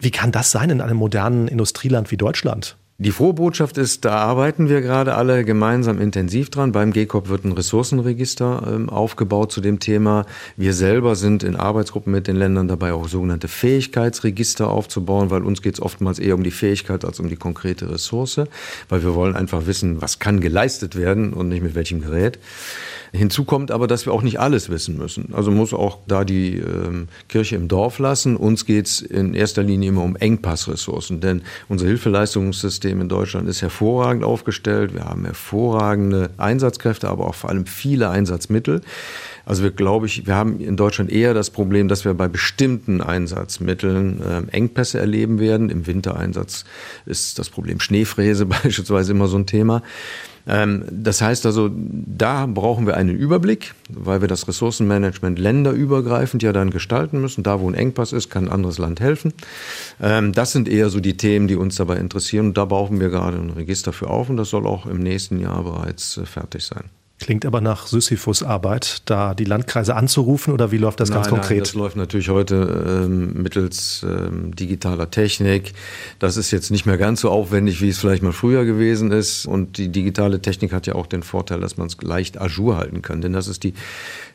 Wie 0.00 0.12
kann 0.12 0.30
das 0.30 0.52
sein 0.52 0.70
in 0.70 0.80
einem 0.80 0.96
modernen 0.96 1.48
Industrieland 1.48 2.12
wie 2.12 2.16
Deutschland? 2.16 2.76
Die 3.00 3.12
frohe 3.12 3.32
Botschaft 3.32 3.78
ist, 3.78 4.04
da 4.04 4.16
arbeiten 4.16 4.68
wir 4.68 4.80
gerade 4.80 5.14
alle 5.14 5.44
gemeinsam 5.44 6.00
intensiv 6.00 6.50
dran. 6.50 6.72
Beim 6.72 6.92
GCOP 6.92 7.28
wird 7.28 7.44
ein 7.44 7.52
Ressourcenregister 7.52 8.62
ähm, 8.66 8.88
aufgebaut 8.88 9.52
zu 9.52 9.60
dem 9.60 9.78
Thema. 9.78 10.24
Wir 10.56 10.72
selber 10.72 11.14
sind 11.14 11.44
in 11.44 11.54
Arbeitsgruppen 11.54 12.12
mit 12.12 12.26
den 12.26 12.34
Ländern 12.34 12.66
dabei, 12.66 12.92
auch 12.92 13.06
sogenannte 13.06 13.46
Fähigkeitsregister 13.46 14.68
aufzubauen, 14.68 15.30
weil 15.30 15.44
uns 15.44 15.62
geht 15.62 15.74
es 15.74 15.80
oftmals 15.80 16.18
eher 16.18 16.34
um 16.34 16.42
die 16.42 16.50
Fähigkeit 16.50 17.04
als 17.04 17.20
um 17.20 17.28
die 17.28 17.36
konkrete 17.36 17.88
Ressource, 17.88 18.40
weil 18.88 19.04
wir 19.04 19.14
wollen 19.14 19.36
einfach 19.36 19.66
wissen, 19.66 20.02
was 20.02 20.18
kann 20.18 20.40
geleistet 20.40 20.96
werden 20.96 21.32
und 21.32 21.48
nicht 21.48 21.62
mit 21.62 21.76
welchem 21.76 22.00
Gerät. 22.00 22.40
Hinzu 23.12 23.44
kommt 23.44 23.70
aber, 23.70 23.86
dass 23.86 24.06
wir 24.06 24.12
auch 24.12 24.22
nicht 24.22 24.40
alles 24.40 24.68
wissen 24.68 24.96
müssen. 24.96 25.32
Also 25.32 25.50
muss 25.50 25.72
auch 25.72 25.98
da 26.06 26.24
die 26.24 26.58
ähm, 26.58 27.08
Kirche 27.28 27.56
im 27.56 27.68
Dorf 27.68 27.98
lassen. 27.98 28.36
Uns 28.36 28.66
geht 28.66 28.86
es 28.86 29.00
in 29.00 29.34
erster 29.34 29.62
Linie 29.62 29.90
immer 29.90 30.02
um 30.02 30.16
Engpassressourcen, 30.16 31.20
denn 31.20 31.42
unser 31.68 31.86
Hilfeleistungssystem 31.86 33.00
in 33.00 33.08
Deutschland 33.08 33.48
ist 33.48 33.62
hervorragend 33.62 34.24
aufgestellt. 34.24 34.94
Wir 34.94 35.04
haben 35.04 35.24
hervorragende 35.24 36.30
Einsatzkräfte, 36.36 37.08
aber 37.08 37.26
auch 37.26 37.34
vor 37.34 37.50
allem 37.50 37.66
viele 37.66 38.10
Einsatzmittel. 38.10 38.82
Also 39.48 39.62
wir 39.62 39.70
glaube 39.70 40.04
ich, 40.04 40.26
wir 40.26 40.34
haben 40.34 40.60
in 40.60 40.76
Deutschland 40.76 41.10
eher 41.10 41.32
das 41.32 41.48
Problem, 41.48 41.88
dass 41.88 42.04
wir 42.04 42.12
bei 42.12 42.28
bestimmten 42.28 43.00
Einsatzmitteln 43.00 44.20
äh, 44.20 44.52
Engpässe 44.54 44.98
erleben 44.98 45.40
werden. 45.40 45.70
Im 45.70 45.86
Wintereinsatz 45.86 46.66
ist 47.06 47.38
das 47.38 47.48
Problem 47.48 47.80
Schneefräse 47.80 48.44
beispielsweise 48.46 49.12
immer 49.12 49.26
so 49.26 49.38
ein 49.38 49.46
Thema. 49.46 49.82
Ähm, 50.48 50.84
das 50.90 51.20
heißt 51.20 51.46
also, 51.46 51.70
da 51.72 52.46
brauchen 52.46 52.86
wir 52.86 52.96
einen 52.96 53.14
Überblick, 53.14 53.74
weil 53.90 54.20
wir 54.20 54.28
das 54.28 54.48
Ressourcenmanagement 54.48 55.38
länderübergreifend 55.38 56.42
ja 56.42 56.52
dann 56.52 56.70
gestalten 56.70 57.20
müssen. 57.20 57.42
Da, 57.42 57.60
wo 57.60 57.68
ein 57.68 57.74
Engpass 57.74 58.12
ist, 58.12 58.30
kann 58.30 58.46
ein 58.46 58.52
anderes 58.52 58.78
Land 58.78 59.00
helfen. 59.00 59.34
Ähm, 60.00 60.32
das 60.32 60.52
sind 60.52 60.68
eher 60.68 60.88
so 60.88 61.00
die 61.00 61.16
Themen, 61.16 61.48
die 61.48 61.56
uns 61.56 61.76
dabei 61.76 61.96
interessieren. 61.96 62.48
Und 62.48 62.58
da 62.58 62.64
brauchen 62.64 62.98
wir 62.98 63.10
gerade 63.10 63.36
ein 63.36 63.50
Register 63.50 63.92
für 63.92 64.08
auf 64.08 64.30
und 64.30 64.38
das 64.38 64.50
soll 64.50 64.66
auch 64.66 64.86
im 64.86 64.98
nächsten 64.98 65.38
Jahr 65.38 65.62
bereits 65.62 66.16
äh, 66.16 66.24
fertig 66.24 66.64
sein. 66.64 66.84
Klingt 67.20 67.44
aber 67.44 67.60
nach 67.60 67.88
Sisyphus-Arbeit, 67.88 69.02
da 69.06 69.34
die 69.34 69.44
Landkreise 69.44 69.96
anzurufen 69.96 70.52
oder 70.52 70.70
wie 70.70 70.78
läuft 70.78 71.00
das 71.00 71.08
nein, 71.08 71.16
ganz 71.16 71.28
konkret? 71.28 71.50
Nein, 71.50 71.64
das 71.64 71.74
läuft 71.74 71.96
natürlich 71.96 72.28
heute 72.28 73.04
ähm, 73.06 73.32
mittels 73.42 74.06
ähm, 74.08 74.54
digitaler 74.54 75.10
Technik. 75.10 75.72
Das 76.20 76.36
ist 76.36 76.52
jetzt 76.52 76.70
nicht 76.70 76.86
mehr 76.86 76.96
ganz 76.96 77.22
so 77.22 77.30
aufwendig, 77.30 77.80
wie 77.82 77.88
es 77.88 77.98
vielleicht 77.98 78.22
mal 78.22 78.32
früher 78.32 78.64
gewesen 78.64 79.10
ist. 79.10 79.46
Und 79.46 79.78
die 79.78 79.88
digitale 79.88 80.40
Technik 80.40 80.72
hat 80.72 80.86
ja 80.86 80.94
auch 80.94 81.08
den 81.08 81.24
Vorteil, 81.24 81.58
dass 81.60 81.76
man 81.76 81.88
es 81.88 81.96
leicht 82.00 82.40
ajour 82.40 82.76
halten 82.76 83.02
kann. 83.02 83.20
Denn 83.20 83.32
das 83.32 83.48
ist 83.48 83.64
die 83.64 83.74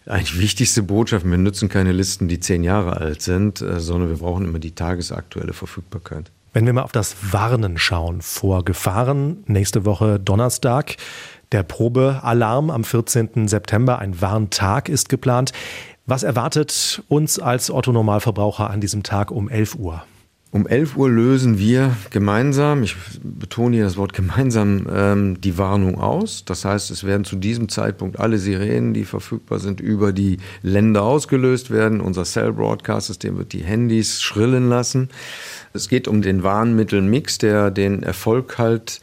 eigentlich 0.05 0.37
wichtigste 0.37 0.83
Botschaft. 0.83 1.25
Wir 1.25 1.37
nutzen 1.37 1.69
keine 1.69 1.93
Listen, 1.93 2.27
die 2.27 2.41
zehn 2.41 2.65
Jahre 2.65 2.97
alt 2.97 3.21
sind, 3.21 3.61
äh, 3.61 3.79
sondern 3.79 4.09
wir 4.09 4.17
brauchen 4.17 4.43
immer 4.43 4.59
die 4.59 4.75
tagesaktuelle 4.75 5.53
Verfügbarkeit. 5.53 6.31
Wenn 6.53 6.67
wir 6.67 6.73
mal 6.73 6.83
auf 6.83 6.91
das 6.91 7.15
Warnen 7.31 7.79
schauen 7.79 8.21
vor 8.21 8.63
Gefahren, 8.63 9.43
nächste 9.47 9.85
Woche 9.85 10.19
Donnerstag. 10.19 10.97
Der 11.53 11.61
Probealarm 11.61 12.71
am 12.71 12.83
14. 12.83 13.47
September, 13.47 13.99
ein 13.99 14.19
Warntag 14.21 14.89
ist 14.89 15.07
geplant. 15.07 15.51
Was 16.07 16.23
erwartet 16.23 17.03
uns 17.09 17.37
als 17.37 17.69
Otto-Normalverbraucher 17.69 18.71
an 18.71 18.81
diesem 18.81 19.03
Tag 19.03 19.29
um 19.29 19.49
11 19.49 19.75
Uhr? 19.75 20.03
Um 20.49 20.67
11 20.67 20.97
Uhr 20.97 21.11
lösen 21.11 21.59
wir 21.59 21.95
gemeinsam, 22.09 22.81
ich 22.81 22.95
betone 23.21 23.75
hier 23.75 23.85
das 23.85 23.97
Wort 23.97 24.13
gemeinsam, 24.13 24.87
ähm, 24.91 25.41
die 25.41 25.59
Warnung 25.59 25.99
aus. 25.99 26.43
Das 26.43 26.65
heißt, 26.65 26.89
es 26.89 27.03
werden 27.03 27.23
zu 27.23 27.35
diesem 27.35 27.69
Zeitpunkt 27.69 28.19
alle 28.19 28.39
Sirenen, 28.39 28.95
die 28.95 29.05
verfügbar 29.05 29.59
sind, 29.59 29.79
über 29.79 30.11
die 30.11 30.37
Länder 30.63 31.03
ausgelöst 31.03 31.69
werden. 31.69 32.01
Unser 32.01 32.23
Cell-Broadcast-System 32.23 33.37
wird 33.37 33.53
die 33.53 33.63
Handys 33.63 34.23
schrillen 34.23 34.69
lassen. 34.69 35.09
Es 35.73 35.87
geht 35.87 36.07
um 36.07 36.23
den 36.23 36.41
Warnmittelmix, 36.41 37.37
der 37.37 37.69
den 37.69 38.01
Erfolg 38.01 38.57
halt 38.57 39.01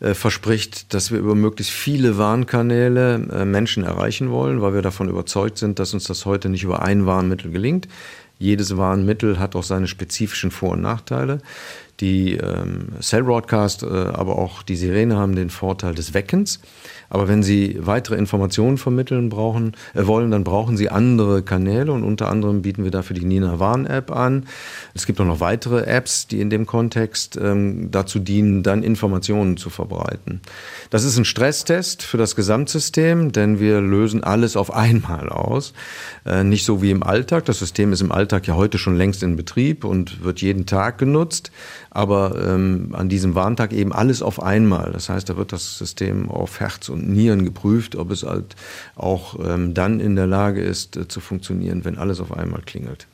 äh, 0.00 0.14
verspricht, 0.14 0.94
dass 0.94 1.10
wir 1.10 1.18
über 1.18 1.34
möglichst 1.34 1.72
viele 1.72 2.18
Warnkanäle 2.18 3.14
äh, 3.32 3.44
Menschen 3.44 3.84
erreichen 3.84 4.30
wollen, 4.30 4.62
weil 4.62 4.74
wir 4.74 4.82
davon 4.82 5.08
überzeugt 5.08 5.58
sind, 5.58 5.78
dass 5.78 5.94
uns 5.94 6.04
das 6.04 6.24
heute 6.24 6.48
nicht 6.48 6.64
über 6.64 6.82
ein 6.82 7.06
Warnmittel 7.06 7.50
gelingt. 7.50 7.88
Jedes 8.38 8.76
Warnmittel 8.76 9.40
hat 9.40 9.56
auch 9.56 9.64
seine 9.64 9.88
spezifischen 9.88 10.52
Vor- 10.52 10.72
und 10.72 10.82
Nachteile. 10.82 11.40
Die 12.00 12.34
ähm, 12.34 12.90
Cell 13.00 13.24
Broadcast, 13.24 13.82
äh, 13.82 13.86
aber 13.86 14.38
auch 14.38 14.62
die 14.62 14.76
Sirene 14.76 15.16
haben 15.16 15.34
den 15.34 15.50
Vorteil 15.50 15.94
des 15.94 16.14
Weckens. 16.14 16.60
Aber 17.10 17.26
wenn 17.26 17.42
Sie 17.42 17.78
weitere 17.80 18.16
Informationen 18.16 18.78
vermitteln 18.78 19.30
brauchen, 19.30 19.72
äh, 19.94 20.06
wollen, 20.06 20.30
dann 20.30 20.44
brauchen 20.44 20.76
Sie 20.76 20.90
andere 20.90 21.42
Kanäle 21.42 21.92
und 21.92 22.04
unter 22.04 22.28
anderem 22.28 22.62
bieten 22.62 22.84
wir 22.84 22.90
dafür 22.90 23.14
die 23.14 23.24
Nina 23.24 23.58
Warn 23.58 23.86
App 23.86 24.10
an. 24.10 24.46
Es 24.94 25.06
gibt 25.06 25.20
auch 25.20 25.24
noch 25.24 25.40
weitere 25.40 25.84
Apps, 25.84 26.26
die 26.26 26.40
in 26.40 26.50
dem 26.50 26.66
Kontext 26.66 27.38
ähm, 27.40 27.90
dazu 27.90 28.18
dienen, 28.18 28.62
dann 28.62 28.82
Informationen 28.82 29.56
zu 29.56 29.70
verbreiten. 29.70 30.40
Das 30.90 31.04
ist 31.04 31.16
ein 31.18 31.24
Stresstest 31.24 32.02
für 32.02 32.18
das 32.18 32.36
Gesamtsystem, 32.36 33.32
denn 33.32 33.58
wir 33.58 33.80
lösen 33.80 34.22
alles 34.22 34.56
auf 34.56 34.72
einmal 34.74 35.30
aus. 35.30 35.72
Äh, 36.26 36.44
nicht 36.44 36.64
so 36.64 36.82
wie 36.82 36.90
im 36.90 37.02
Alltag. 37.02 37.46
Das 37.46 37.58
System 37.58 37.92
ist 37.92 38.02
im 38.02 38.12
Alltag 38.12 38.46
ja 38.46 38.54
heute 38.54 38.78
schon 38.78 38.96
längst 38.96 39.22
in 39.22 39.36
Betrieb 39.36 39.84
und 39.84 40.22
wird 40.22 40.42
jeden 40.42 40.66
Tag 40.66 40.98
genutzt. 40.98 41.50
Aber 41.90 42.36
ähm, 42.46 42.90
an 42.92 43.08
diesem 43.08 43.34
Warntag 43.34 43.72
eben 43.72 43.92
alles 43.92 44.22
auf 44.22 44.42
einmal. 44.42 44.92
Das 44.92 45.08
heißt, 45.08 45.28
da 45.28 45.36
wird 45.36 45.52
das 45.52 45.78
System 45.78 46.30
auf 46.30 46.60
Herz 46.60 46.88
und 46.88 47.08
Nieren 47.08 47.44
geprüft, 47.44 47.96
ob 47.96 48.10
es 48.10 48.22
halt 48.22 48.56
auch 48.96 49.38
ähm, 49.44 49.74
dann 49.74 50.00
in 50.00 50.16
der 50.16 50.26
Lage 50.26 50.62
ist 50.62 50.96
äh, 50.96 51.08
zu 51.08 51.20
funktionieren, 51.20 51.84
wenn 51.84 51.98
alles 51.98 52.20
auf 52.20 52.36
einmal 52.36 52.62
klingelt. 52.62 53.06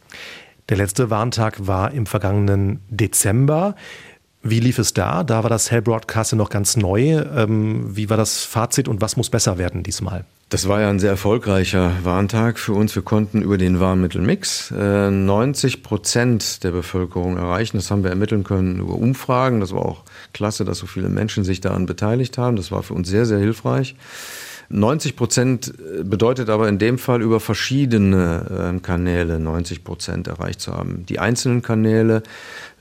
Der 0.69 0.76
letzte 0.76 1.11
Warntag 1.11 1.66
war 1.66 1.93
im 1.93 2.07
vergangenen 2.07 2.81
Dezember. 2.88 3.75
Wie 4.43 4.61
lief 4.61 4.78
es 4.78 4.93
da? 4.93 5.25
Da 5.25 5.43
war 5.43 5.50
das 5.50 5.71
Hell 5.71 5.83
Broadcast 5.83 6.35
noch 6.35 6.50
ganz 6.50 6.76
neu. 6.76 7.23
Ähm, 7.35 7.97
wie 7.97 8.11
war 8.11 8.16
das 8.16 8.45
Fazit 8.45 8.88
und 8.88 9.00
was 9.00 9.16
muss 9.16 9.31
besser 9.31 9.59
werden 9.59 9.83
diesmal? 9.83 10.25
Das 10.54 10.68
war 10.68 10.80
ja 10.80 10.88
ein 10.88 11.00
sehr 11.00 11.11
erfolgreicher 11.11 11.90
Warntag 12.04 12.61
für 12.61 12.75
uns. 12.75 12.94
Wir 12.94 13.02
konnten 13.02 13.42
über 13.42 13.58
den 13.58 13.80
Warnmittelmix 13.80 14.70
90 14.70 15.75
äh, 15.75 15.78
Prozent 15.78 16.62
der 16.62 16.70
Bevölkerung 16.70 17.37
erreichen. 17.37 17.76
Das 17.76 17.90
haben 17.90 18.04
wir 18.04 18.11
ermitteln 18.11 18.44
können 18.44 18.78
über 18.78 18.94
Umfragen. 18.94 19.58
Das 19.58 19.73
war 19.73 19.84
auch 19.84 20.04
klasse, 20.32 20.64
dass 20.64 20.78
so 20.78 20.87
viele 20.87 21.08
Menschen 21.08 21.42
sich 21.42 21.61
daran 21.61 21.87
beteiligt 21.87 22.38
haben. 22.38 22.54
Das 22.54 22.70
war 22.70 22.84
für 22.84 22.94
uns 22.94 23.08
sehr, 23.08 23.26
sehr 23.26 23.40
hilfreich. 23.40 23.96
90 24.68 25.16
Prozent 25.16 25.75
bedeutet 26.02 26.49
aber 26.50 26.68
in 26.68 26.78
dem 26.78 26.99
Fall 26.99 27.23
über 27.23 27.40
verschiedene 27.40 28.75
äh, 28.75 28.80
Kanäle 28.80 29.38
90 29.38 29.85
Prozent 29.85 30.28
erreicht 30.28 30.61
zu 30.61 30.73
haben. 30.73 31.04
Die 31.06 31.18
einzelnen 31.18 31.62
Kanäle 31.62 32.23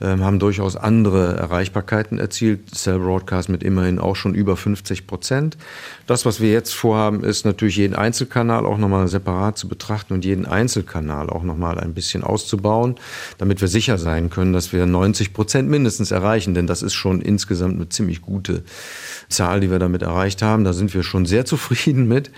äh, 0.00 0.06
haben 0.06 0.38
durchaus 0.38 0.76
andere 0.76 1.36
Erreichbarkeiten 1.36 2.18
erzielt. 2.18 2.74
Cell 2.74 2.98
Broadcast 2.98 3.48
mit 3.48 3.62
immerhin 3.62 3.98
auch 3.98 4.16
schon 4.16 4.34
über 4.34 4.56
50 4.56 5.06
Prozent. 5.06 5.56
Das, 6.06 6.26
was 6.26 6.40
wir 6.40 6.50
jetzt 6.50 6.74
vorhaben, 6.74 7.22
ist 7.22 7.44
natürlich 7.44 7.76
jeden 7.76 7.94
Einzelkanal 7.94 8.66
auch 8.66 8.78
nochmal 8.78 9.06
separat 9.08 9.56
zu 9.58 9.68
betrachten 9.68 10.14
und 10.14 10.24
jeden 10.24 10.46
Einzelkanal 10.46 11.30
auch 11.30 11.42
nochmal 11.42 11.78
ein 11.78 11.94
bisschen 11.94 12.24
auszubauen, 12.24 12.96
damit 13.38 13.60
wir 13.60 13.68
sicher 13.68 13.98
sein 13.98 14.30
können, 14.30 14.52
dass 14.52 14.72
wir 14.72 14.86
90 14.86 15.32
Prozent 15.32 15.68
mindestens 15.68 16.10
erreichen. 16.10 16.54
Denn 16.54 16.66
das 16.66 16.82
ist 16.82 16.94
schon 16.94 17.20
insgesamt 17.20 17.76
eine 17.76 17.88
ziemlich 17.88 18.22
gute 18.22 18.64
Zahl, 19.28 19.60
die 19.60 19.70
wir 19.70 19.78
damit 19.78 20.02
erreicht 20.02 20.42
haben. 20.42 20.64
Da 20.64 20.72
sind 20.72 20.92
wir 20.94 21.02
schon 21.02 21.26
sehr 21.26 21.44
zufrieden 21.44 21.83
mit. 21.92 22.30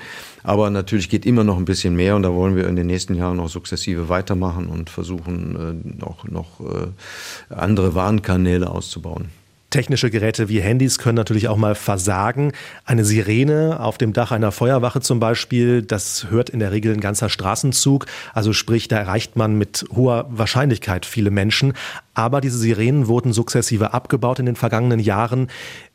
Aber 0.43 0.71
natürlich 0.71 1.09
geht 1.09 1.27
immer 1.27 1.43
noch 1.43 1.57
ein 1.57 1.65
bisschen 1.65 1.97
mehr 1.97 2.15
und 2.15 2.23
da 2.23 2.33
wollen 2.33 2.55
wir 2.55 2.69
in 2.69 2.77
den 2.77 2.87
nächsten 2.87 3.15
Jahren 3.15 3.37
noch 3.37 3.49
sukzessive 3.49 4.09
weitermachen 4.09 4.69
und 4.69 4.91
versuchen, 4.91 5.95
äh, 6.01 6.05
auch 6.05 6.25
noch 6.25 6.61
äh, 6.61 7.55
andere 7.55 7.95
Warnkanäle 7.95 8.71
auszubauen. 8.71 9.29
Technische 9.71 10.11
Geräte 10.11 10.49
wie 10.49 10.61
Handys 10.61 10.99
können 10.99 11.17
natürlich 11.17 11.49
auch 11.49 11.57
mal 11.57 11.75
versagen. 11.75 12.53
Eine 12.85 13.05
Sirene 13.05 13.81
auf 13.81 13.99
dem 13.99 14.13
Dach 14.13 14.31
einer 14.31 14.53
Feuerwache 14.53 15.01
zum 15.01 15.19
Beispiel, 15.19 15.83
das 15.83 16.31
hört 16.31 16.49
in 16.49 16.61
der 16.61 16.71
Regel 16.71 16.95
ein 16.95 17.01
ganzer 17.01 17.29
Straßenzug. 17.29 18.07
Also 18.33 18.53
sprich, 18.53 18.87
da 18.87 18.97
erreicht 18.97 19.35
man 19.35 19.59
mit 19.59 19.85
hoher 19.93 20.27
Wahrscheinlichkeit 20.31 21.05
viele 21.05 21.33
Menschen. 21.33 21.73
Aber 22.15 22.41
diese 22.41 22.59
Sirenen 22.59 23.09
wurden 23.09 23.33
sukzessive 23.33 23.93
abgebaut 23.93 24.39
in 24.39 24.47
den 24.47 24.57
vergangenen 24.57 25.01
Jahren. 25.01 25.49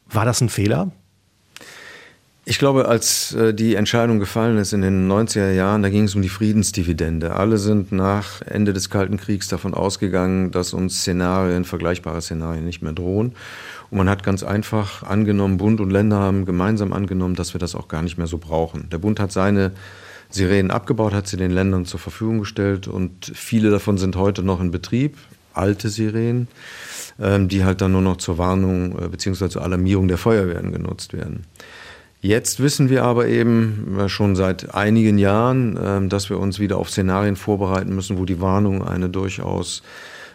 War 0.09 0.25
das 0.25 0.41
ein 0.41 0.49
Fehler? 0.49 0.91
Ich 2.51 2.59
glaube, 2.59 2.89
als 2.89 3.33
äh, 3.33 3.53
die 3.53 3.75
Entscheidung 3.75 4.19
gefallen 4.19 4.57
ist 4.57 4.73
in 4.73 4.81
den 4.81 5.09
90er 5.09 5.51
Jahren, 5.51 5.83
da 5.83 5.89
ging 5.89 6.03
es 6.03 6.15
um 6.15 6.21
die 6.21 6.27
Friedensdividende. 6.27 7.33
Alle 7.33 7.57
sind 7.57 7.93
nach 7.93 8.41
Ende 8.41 8.73
des 8.73 8.89
Kalten 8.89 9.15
Kriegs 9.15 9.47
davon 9.47 9.73
ausgegangen, 9.73 10.51
dass 10.51 10.73
uns 10.73 10.99
Szenarien, 10.99 11.63
vergleichbare 11.63 12.21
Szenarien 12.21 12.65
nicht 12.65 12.81
mehr 12.81 12.91
drohen. 12.91 13.35
Und 13.89 13.99
man 13.99 14.09
hat 14.09 14.23
ganz 14.23 14.43
einfach 14.43 15.03
angenommen, 15.03 15.59
Bund 15.59 15.79
und 15.79 15.91
Länder 15.91 16.17
haben 16.17 16.43
gemeinsam 16.43 16.91
angenommen, 16.91 17.35
dass 17.35 17.53
wir 17.53 17.59
das 17.59 17.73
auch 17.73 17.87
gar 17.87 18.01
nicht 18.01 18.17
mehr 18.17 18.27
so 18.27 18.37
brauchen. 18.37 18.89
Der 18.89 18.97
Bund 18.97 19.21
hat 19.21 19.31
seine 19.31 19.71
Sirenen 20.29 20.71
abgebaut, 20.71 21.13
hat 21.13 21.27
sie 21.27 21.37
den 21.37 21.51
Ländern 21.51 21.85
zur 21.85 22.01
Verfügung 22.01 22.39
gestellt 22.39 22.85
und 22.85 23.31
viele 23.33 23.69
davon 23.69 23.97
sind 23.97 24.17
heute 24.17 24.43
noch 24.43 24.59
in 24.59 24.71
Betrieb, 24.71 25.15
alte 25.53 25.87
Sirenen, 25.87 26.49
ähm, 27.17 27.47
die 27.47 27.63
halt 27.63 27.79
dann 27.79 27.93
nur 27.93 28.01
noch 28.01 28.17
zur 28.17 28.37
Warnung 28.37 28.99
äh, 29.01 29.07
bzw. 29.07 29.47
zur 29.47 29.63
Alarmierung 29.63 30.09
der 30.09 30.17
Feuerwehren 30.17 30.73
genutzt 30.73 31.13
werden. 31.13 31.45
Jetzt 32.23 32.59
wissen 32.59 32.89
wir 32.89 33.03
aber 33.03 33.27
eben 33.27 33.99
äh, 33.99 34.07
schon 34.07 34.35
seit 34.35 34.75
einigen 34.75 35.17
Jahren, 35.17 35.77
ähm, 35.83 36.07
dass 36.07 36.29
wir 36.29 36.39
uns 36.39 36.59
wieder 36.59 36.77
auf 36.77 36.91
Szenarien 36.91 37.35
vorbereiten 37.35 37.95
müssen, 37.95 38.19
wo 38.19 38.25
die 38.25 38.39
Warnung 38.39 38.87
eine 38.87 39.09
durchaus 39.09 39.81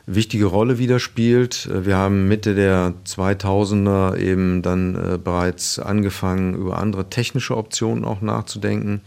wichtige 0.04 0.46
Rolle 0.46 0.78
wieder 0.78 0.98
spielt. 0.98 1.66
Äh, 1.66 1.86
wir 1.86 1.96
haben 1.96 2.26
Mitte 2.26 2.56
der 2.56 2.94
2000er 3.06 4.16
eben 4.16 4.62
dann 4.62 4.96
äh, 4.96 5.18
bereits 5.18 5.78
angefangen, 5.78 6.54
über 6.54 6.76
andere 6.78 7.08
technische 7.08 7.56
Optionen 7.56 8.04
auch 8.04 8.20
nachzudenken. 8.20 9.02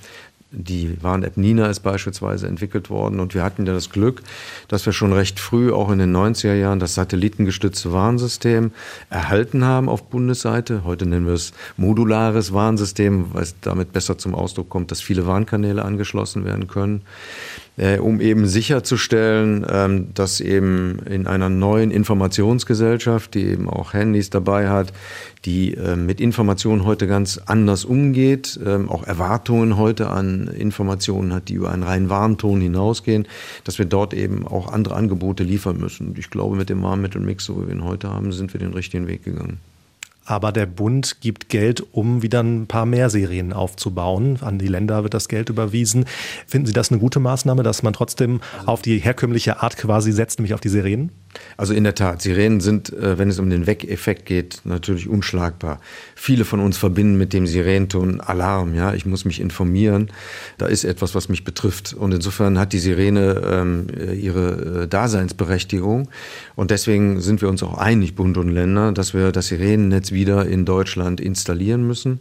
Die 0.52 0.98
Warn-App 1.04 1.38
Nina 1.38 1.68
ist 1.68 1.82
beispielsweise 1.82 2.48
entwickelt 2.48 2.90
worden 2.90 3.20
und 3.20 3.36
wir 3.36 3.44
hatten 3.44 3.68
ja 3.68 3.74
das 3.74 3.92
Glück, 3.92 4.24
dass 4.68 4.84
wir 4.84 4.94
schon 4.94 5.14
recht 5.14 5.40
früh, 5.40 5.72
auch 5.72 5.92
in 5.92 6.00
den 6.00 6.16
90er 6.16 6.56
Jahren, 6.56 6.80
das 6.80 6.96
satellitengestützte 6.96 7.94
Warnsystem 7.94 8.72
erhalten 9.12 9.64
haben 9.64 9.90
auf 9.90 10.06
Bundesseite. 10.06 10.84
Heute 10.86 11.06
nennen 11.06 11.28
wir 11.28 11.34
es 11.34 11.54
modulares 11.78 12.52
Warnsystem, 12.52 13.28
weil 13.34 13.44
es 13.44 13.60
damit 13.62 13.94
besser 13.94 14.18
zum 14.18 14.34
Ausdruck 14.34 14.70
kommt, 14.70 14.90
dass 14.90 15.02
viele 15.02 15.28
Warnkanäle 15.28 15.86
angeschlossen 15.86 16.46
werden 16.46 16.68
können 16.68 17.04
äh, 17.80 17.98
um 17.98 18.20
eben 18.20 18.46
sicherzustellen, 18.46 19.66
ähm, 19.70 20.08
dass 20.14 20.42
eben 20.42 21.00
in 21.10 21.28
einer 21.28 21.50
neuen 21.50 21.92
Informationsgesellschaft, 21.92 23.34
die 23.34 23.46
eben 23.46 23.70
auch 23.70 23.94
Handys 23.94 24.30
dabei 24.30 24.70
hat, 24.70 24.92
die 25.46 25.76
äh, 25.76 25.96
mit 25.96 26.20
Informationen 26.20 26.86
heute 26.86 27.08
ganz 27.08 27.40
anders 27.46 27.86
umgeht, 27.86 28.60
ähm, 28.66 28.90
auch 28.90 29.04
Erwartungen 29.04 29.78
heute 29.78 30.10
an 30.10 30.48
Informationen 30.48 31.34
hat, 31.34 31.48
die 31.48 31.54
über 31.54 31.72
einen 31.72 31.84
reinen 31.84 32.10
Warnton 32.10 32.60
hinausgehen, 32.60 33.28
dass 33.64 33.80
wir 33.80 33.86
dort 33.86 34.14
eben 34.14 34.46
auch 34.46 34.72
andere 34.72 34.96
Angebote 34.96 35.44
liefern 35.44 35.78
müssen. 35.78 36.10
Und 36.10 36.20
ich 36.20 36.30
glaube, 36.30 36.58
mit 36.58 36.70
dem 36.70 36.84
Warnmittelmix, 36.84 37.46
so 37.46 37.62
wie 37.62 37.68
wir 37.68 37.76
ihn 37.76 37.86
heute 37.86 38.10
haben, 38.10 38.34
sind 38.34 38.54
wir 38.54 38.60
den 38.60 38.74
richtigen 38.74 39.08
Weg 39.08 39.24
gegangen 39.24 39.60
aber 40.30 40.52
der 40.52 40.68
Bund 40.68 41.22
gibt 41.22 41.50
Geld, 41.50 41.84
um 41.92 42.22
wieder 42.22 42.44
ein 42.44 42.68
paar 42.68 42.86
mehr 42.86 43.10
Serien 43.10 43.52
aufzubauen. 43.52 44.38
An 44.42 44.60
die 44.60 44.68
Länder 44.68 45.04
wird 45.04 45.16
das 45.16 45.28
Geld 45.28 45.50
überwiesen. 45.50 46.06
Finden 46.46 46.68
Sie 46.68 46.74
das 46.74 46.92
eine 46.92 47.00
gute 47.00 47.20
Maßnahme, 47.20 47.64
dass 47.64 47.82
man 47.82 47.94
trotzdem 47.94 48.40
auf 48.66 48.82
die 48.84 49.00
herkömmliche 49.00 49.62
Art 49.64 49.78
quasi 49.78 50.12
setzt, 50.12 50.38
nämlich 50.38 50.54
auf 50.54 50.62
die 50.62 50.70
Sirenen? 50.70 51.12
Also 51.58 51.74
in 51.74 51.84
der 51.84 51.96
Tat, 51.96 52.22
Sirenen 52.22 52.60
sind, 52.60 52.92
äh, 52.94 53.18
wenn 53.18 53.30
es 53.30 53.40
um 53.40 53.50
den 53.50 53.68
Weg-Effekt 53.68 54.26
geht, 54.26 54.62
natürlich 54.64 55.08
unschlagbar. 55.08 55.80
Viele 56.16 56.46
von 56.46 56.60
uns 56.60 56.78
verbinden 56.78 57.18
mit 57.18 57.34
dem 57.34 57.48
Sirenenton 57.48 58.22
Alarm, 58.22 58.74
ja, 58.74 58.94
ich 58.94 59.06
muss 59.06 59.26
mich 59.26 59.40
informieren. 59.40 60.12
Da 60.58 60.68
ist 60.68 60.84
etwas, 60.84 61.16
was 61.16 61.30
mich 61.30 61.44
betrifft. 61.44 61.94
Und 61.94 62.14
insofern 62.14 62.58
hat 62.58 62.74
die 62.74 62.80
Sirene 62.80 63.42
ähm, 63.46 63.88
ihre 64.14 64.84
äh, 64.84 64.88
Daseinsberechtigung. 64.88 66.10
Und 66.56 66.72
deswegen 66.72 67.20
sind 67.22 67.42
wir 67.42 67.50
uns 67.50 67.62
auch 67.64 67.78
einig, 67.78 68.16
Bund 68.16 68.38
und 68.38 68.50
Länder, 68.50 68.92
dass 68.92 69.14
wir 69.14 69.32
das 69.32 69.48
Sirenennetz 69.48 70.12
wieder 70.12 70.46
in 70.46 70.66
Deutschland 70.66 71.22
installieren 71.22 71.86
müssen. 71.86 72.20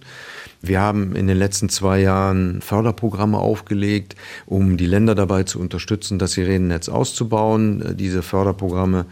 Wir 0.61 0.81
haben 0.81 1.15
in 1.15 1.27
den 1.27 1.37
letzten 1.37 1.69
zwei 1.69 2.01
Jahren 2.01 2.61
Förderprogramme 2.61 3.39
aufgelegt, 3.39 4.17
um 4.47 4.77
die 4.77 4.87
Länder 4.87 5.15
dabei 5.15 5.45
zu 5.45 5.61
unterstützen, 5.61 6.19
das 6.19 6.33
Sirenennetz 6.33 6.89
auszubauen. 6.89 7.83
Äh, 7.83 7.95
diese 7.95 8.23
Förderprogramme 8.23 9.07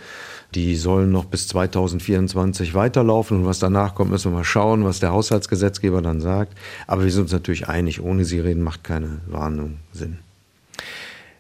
die 0.55 0.77
sollen 0.77 1.11
noch 1.11 1.27
bis 1.27 1.49
2024 1.49 2.75
weiterlaufen 2.75 3.39
und 3.39 3.47
was 3.47 3.59
danach 3.59 3.95
kommt, 3.95 4.11
müssen 4.11 4.33
wir 4.33 4.39
mal 4.39 4.45
schauen, 4.45 4.85
was 4.85 5.01
der 5.01 5.13
Haushaltsgesetzgeber 5.13 6.01
dann 6.01 6.21
sagt. 6.21 6.57
Aber 6.87 7.05
wir 7.05 7.11
sind 7.11 7.25
uns 7.25 7.33
natürlich 7.33 7.69
einig, 7.69 8.01
ohne 8.01 8.25
Sirenen 8.25 8.63
macht 8.63 8.83
keine 8.83 9.21
Warnung 9.27 9.77
Sinn. 9.93 10.19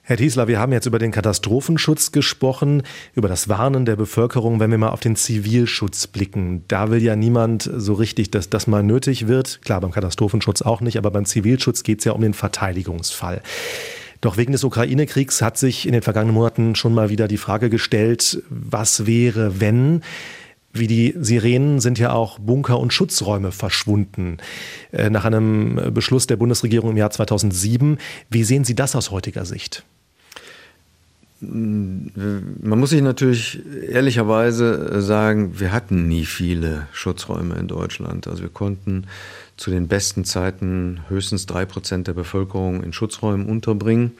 Herr 0.08 0.18
Thiesler, 0.18 0.46
wir 0.46 0.60
haben 0.60 0.70
jetzt 0.70 0.86
über 0.86 1.00
den 1.00 1.10
Katastrophenschutz 1.10 2.12
gesprochen, 2.12 2.84
über 3.14 3.26
das 3.26 3.48
Warnen 3.48 3.84
der 3.84 3.96
Bevölkerung, 3.96 4.60
wenn 4.60 4.70
wir 4.70 4.78
mal 4.78 4.90
auf 4.90 5.00
den 5.00 5.16
Zivilschutz 5.16 6.06
blicken. 6.06 6.62
Da 6.68 6.92
will 6.92 7.02
ja 7.02 7.16
niemand 7.16 7.68
so 7.74 7.92
richtig, 7.94 8.30
dass 8.30 8.48
das 8.48 8.68
mal 8.68 8.84
nötig 8.84 9.26
wird. 9.26 9.62
Klar, 9.62 9.80
beim 9.80 9.90
Katastrophenschutz 9.90 10.62
auch 10.62 10.80
nicht, 10.80 10.96
aber 10.96 11.10
beim 11.10 11.24
Zivilschutz 11.24 11.82
geht 11.82 11.98
es 11.98 12.04
ja 12.04 12.12
um 12.12 12.20
den 12.20 12.34
Verteidigungsfall. 12.34 13.42
Doch 14.20 14.36
wegen 14.36 14.52
des 14.52 14.62
Ukraine-Kriegs 14.62 15.42
hat 15.42 15.58
sich 15.58 15.86
in 15.86 15.92
den 15.92 16.02
vergangenen 16.02 16.36
Monaten 16.36 16.76
schon 16.76 16.94
mal 16.94 17.10
wieder 17.10 17.26
die 17.26 17.36
Frage 17.36 17.68
gestellt, 17.68 18.40
was 18.48 19.06
wäre, 19.06 19.60
wenn 19.60 20.02
wie 20.72 20.86
die 20.86 21.14
Sirenen 21.18 21.80
sind 21.80 21.98
ja 21.98 22.12
auch 22.12 22.38
Bunker 22.38 22.78
und 22.78 22.92
Schutzräume 22.92 23.50
verschwunden. 23.50 24.36
Äh, 24.92 25.10
nach 25.10 25.24
einem 25.24 25.90
Beschluss 25.92 26.28
der 26.28 26.36
Bundesregierung 26.36 26.90
im 26.90 26.96
Jahr 26.96 27.10
2007. 27.10 27.98
Wie 28.30 28.44
sehen 28.44 28.62
Sie 28.62 28.76
das 28.76 28.94
aus 28.94 29.10
heutiger 29.10 29.44
Sicht? 29.44 29.84
Man 31.38 32.78
muss 32.78 32.90
sich 32.90 33.02
natürlich 33.02 33.60
ehrlicherweise 33.88 35.02
sagen, 35.02 35.60
wir 35.60 35.70
hatten 35.70 36.08
nie 36.08 36.24
viele 36.24 36.88
Schutzräume 36.92 37.56
in 37.56 37.68
Deutschland. 37.68 38.26
Also 38.26 38.42
wir 38.42 38.48
konnten 38.48 39.06
zu 39.58 39.70
den 39.70 39.86
besten 39.86 40.24
Zeiten 40.24 41.00
höchstens 41.08 41.44
drei 41.44 41.66
Prozent 41.66 42.06
der 42.06 42.14
Bevölkerung 42.14 42.82
in 42.82 42.94
Schutzräumen 42.94 43.46
unterbringen. 43.46 44.12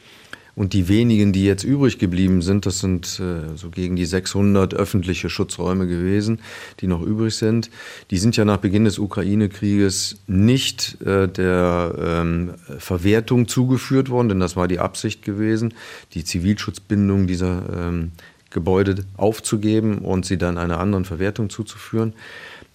Und 0.57 0.73
die 0.73 0.87
wenigen, 0.87 1.33
die 1.33 1.45
jetzt 1.45 1.63
übrig 1.63 1.99
geblieben 1.99 2.41
sind, 2.41 2.65
das 2.65 2.79
sind 2.79 3.19
äh, 3.19 3.55
so 3.55 3.69
gegen 3.69 3.95
die 3.95 4.05
600 4.05 4.73
öffentliche 4.73 5.29
Schutzräume 5.29 5.85
gewesen, 5.85 6.39
die 6.79 6.87
noch 6.87 7.03
übrig 7.03 7.35
sind. 7.35 7.69
Die 8.09 8.17
sind 8.17 8.35
ja 8.37 8.43
nach 8.43 8.57
Beginn 8.57 8.83
des 8.83 8.97
Ukraine-Krieges 8.97 10.17
nicht 10.25 10.99
äh, 11.03 11.27
der 11.27 11.93
ähm, 12.01 12.55
Verwertung 12.79 13.47
zugeführt 13.47 14.09
worden, 14.09 14.29
denn 14.29 14.39
das 14.39 14.55
war 14.55 14.67
die 14.67 14.79
Absicht 14.79 15.21
gewesen. 15.21 15.75
Die 16.15 16.23
Zivilschutzbindung 16.23 17.27
dieser 17.27 17.61
ähm, 17.77 18.11
Gebäude 18.49 19.05
aufzugeben 19.15 19.99
und 19.99 20.25
sie 20.25 20.39
dann 20.39 20.57
einer 20.57 20.79
anderen 20.79 21.05
Verwertung 21.05 21.51
zuzuführen. 21.51 22.13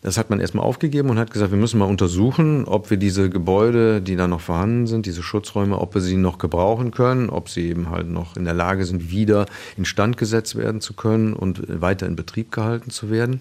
Das 0.03 0.19
hat 0.19 0.31
man 0.31 0.41
erstmal 0.41 0.67
aufgegeben 0.67 1.11
und 1.11 1.19
hat 1.21 1.31
gesagt, 1.31 1.53
wir 1.53 1.59
müssen 1.59 1.79
mal 1.79 1.85
untersuchen, 1.85 2.65
ob 2.65 2.91
wir 2.91 2.97
diese 2.97 3.31
Gebäude, 3.31 4.03
die 4.03 4.17
da 4.17 4.27
noch 4.27 4.41
vorhanden 4.41 4.89
sind, 4.89 5.07
diese 5.07 5.23
Schutzräume, 5.23 5.79
ob 5.79 5.95
wir 5.95 6.01
sie 6.01 6.17
noch 6.17 6.39
gebrauchen 6.39 6.91
können, 6.91 7.31
ob 7.31 7.49
sie 7.49 7.69
eben 7.69 7.89
halt 7.89 8.09
noch 8.09 8.37
in 8.37 8.45
der 8.45 8.53
Lage 8.53 8.85
sind, 8.85 9.13
wieder 9.13 9.47
instand 9.77 10.17
gesetzt 10.17 10.57
werden 10.57 10.81
zu 10.81 10.95
können 10.95 11.35
und 11.35 11.63
weiter 11.81 12.09
in 12.09 12.17
Betrieb 12.17 12.51
gehalten 12.51 12.91
zu 12.91 13.11
werden. 13.11 13.41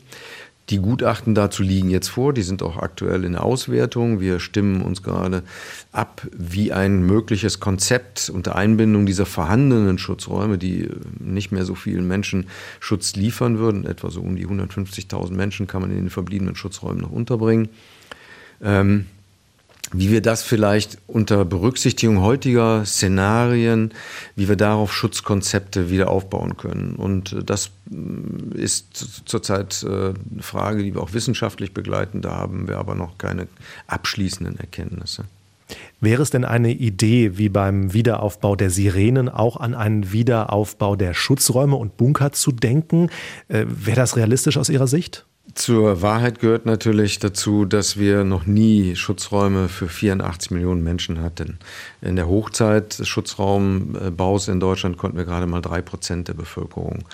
Die 0.72 0.80
Gutachten 0.80 1.36
dazu 1.36 1.64
liegen 1.64 1.90
jetzt 1.90 2.08
vor, 2.08 2.34
die 2.34 2.44
sind 2.44 2.64
auch 2.64 2.78
aktuell 2.78 3.26
in 3.26 3.34
der 3.34 3.44
Auswertung. 3.44 4.22
Wir 4.22 4.40
stimmen 4.40 4.82
uns 4.82 5.04
gerade 5.04 5.44
ab, 5.92 6.26
wie 6.32 6.72
ein 6.72 7.06
mögliches 7.06 7.60
Konzept 7.60 8.32
unter 8.34 8.56
Einbindung 8.56 9.06
dieser 9.06 9.26
vorhandenen 9.26 9.98
Schutzräume, 9.98 10.58
die 10.58 10.88
nicht 11.20 11.52
mehr 11.52 11.66
so 11.66 11.76
vielen 11.76 12.08
Menschen 12.08 12.48
Schutz 12.80 13.18
liefern 13.18 13.60
würden, 13.60 13.86
etwa 13.86 14.10
so 14.10 14.22
um 14.22 14.38
die 14.38 14.48
150.000 14.48 15.34
Menschen 15.34 15.68
kann 15.68 15.82
man 15.82 15.92
in 15.92 15.98
den 15.98 16.10
verbliebenen 16.10 16.56
Schutzräumen 16.56 17.02
noch 17.02 17.12
unterbringen. 17.12 17.68
Ähm, 18.62 19.08
wie 19.94 20.12
wir 20.12 20.22
das 20.22 20.44
vielleicht 20.44 20.98
unter 21.08 21.44
Berücksichtigung 21.46 22.22
heutiger 22.22 22.86
Szenarien, 22.86 23.94
wie 24.36 24.48
wir 24.48 24.56
darauf 24.56 24.94
Schutzkonzepte 24.94 25.90
wieder 25.90 26.10
aufbauen 26.10 26.58
können. 26.58 26.96
Und 26.96 27.34
äh, 27.34 27.44
das 27.44 27.72
mm, 27.90 28.54
ist 28.54 29.24
zurzeit 29.26 29.84
äh, 29.84 29.88
eine 29.88 30.42
Frage, 30.42 30.84
die 30.84 30.94
wir 30.94 31.02
auch 31.02 31.14
wissenschaftlich 31.14 31.74
begleiten. 31.74 32.22
Da 32.22 32.32
haben 32.32 32.68
wir 32.68 32.78
aber 32.78 32.96
noch 32.96 33.18
keine 33.18 33.48
abschließenden 33.88 34.58
Erkenntnisse. 34.60 35.26
Wäre 36.00 36.22
es 36.22 36.32
denn 36.32 36.46
eine 36.46 36.72
Idee, 36.72 37.38
wie 37.38 37.50
beim 37.50 37.94
Wiederaufbau 37.94 38.56
der 38.56 38.70
Sirenen 38.70 39.30
auch 39.30 39.58
an 39.58 39.74
einen 39.74 40.12
Wiederaufbau 40.12 40.96
der 40.96 41.14
Schutzräume 41.14 41.76
und 41.76 41.98
Bunker 41.98 42.32
zu 42.32 42.52
denken? 42.52 43.10
Äh, 43.48 43.66
wäre 43.68 43.98
das 43.98 44.16
realistisch 44.18 44.58
aus 44.58 44.70
Ihrer 44.70 44.88
Sicht? 44.88 45.26
Zur 45.56 46.02
Wahrheit 46.02 46.40
gehört 46.40 46.66
natürlich 46.66 47.20
dazu, 47.20 47.66
dass 47.66 47.98
wir 47.98 48.24
noch 48.24 48.46
nie 48.46 48.96
Schutzräume 48.96 49.68
für 49.68 49.90
84 49.90 50.52
Millionen 50.52 50.84
Menschen 50.84 51.22
hatten. 51.22 51.60
In 52.02 52.16
der 52.16 52.28
Hochzeit 52.28 53.00
des 53.00 53.08
Schutzraumbaus 53.08 54.48
in 54.48 54.60
Deutschland 54.60 54.98
konnten 54.98 55.18
wir 55.18 55.26
gerade 55.26 55.48
mal 55.48 55.62
drei 55.62 55.82
Prozent 55.82 56.28
der 56.30 56.36
Bevölkerung 56.36 57.06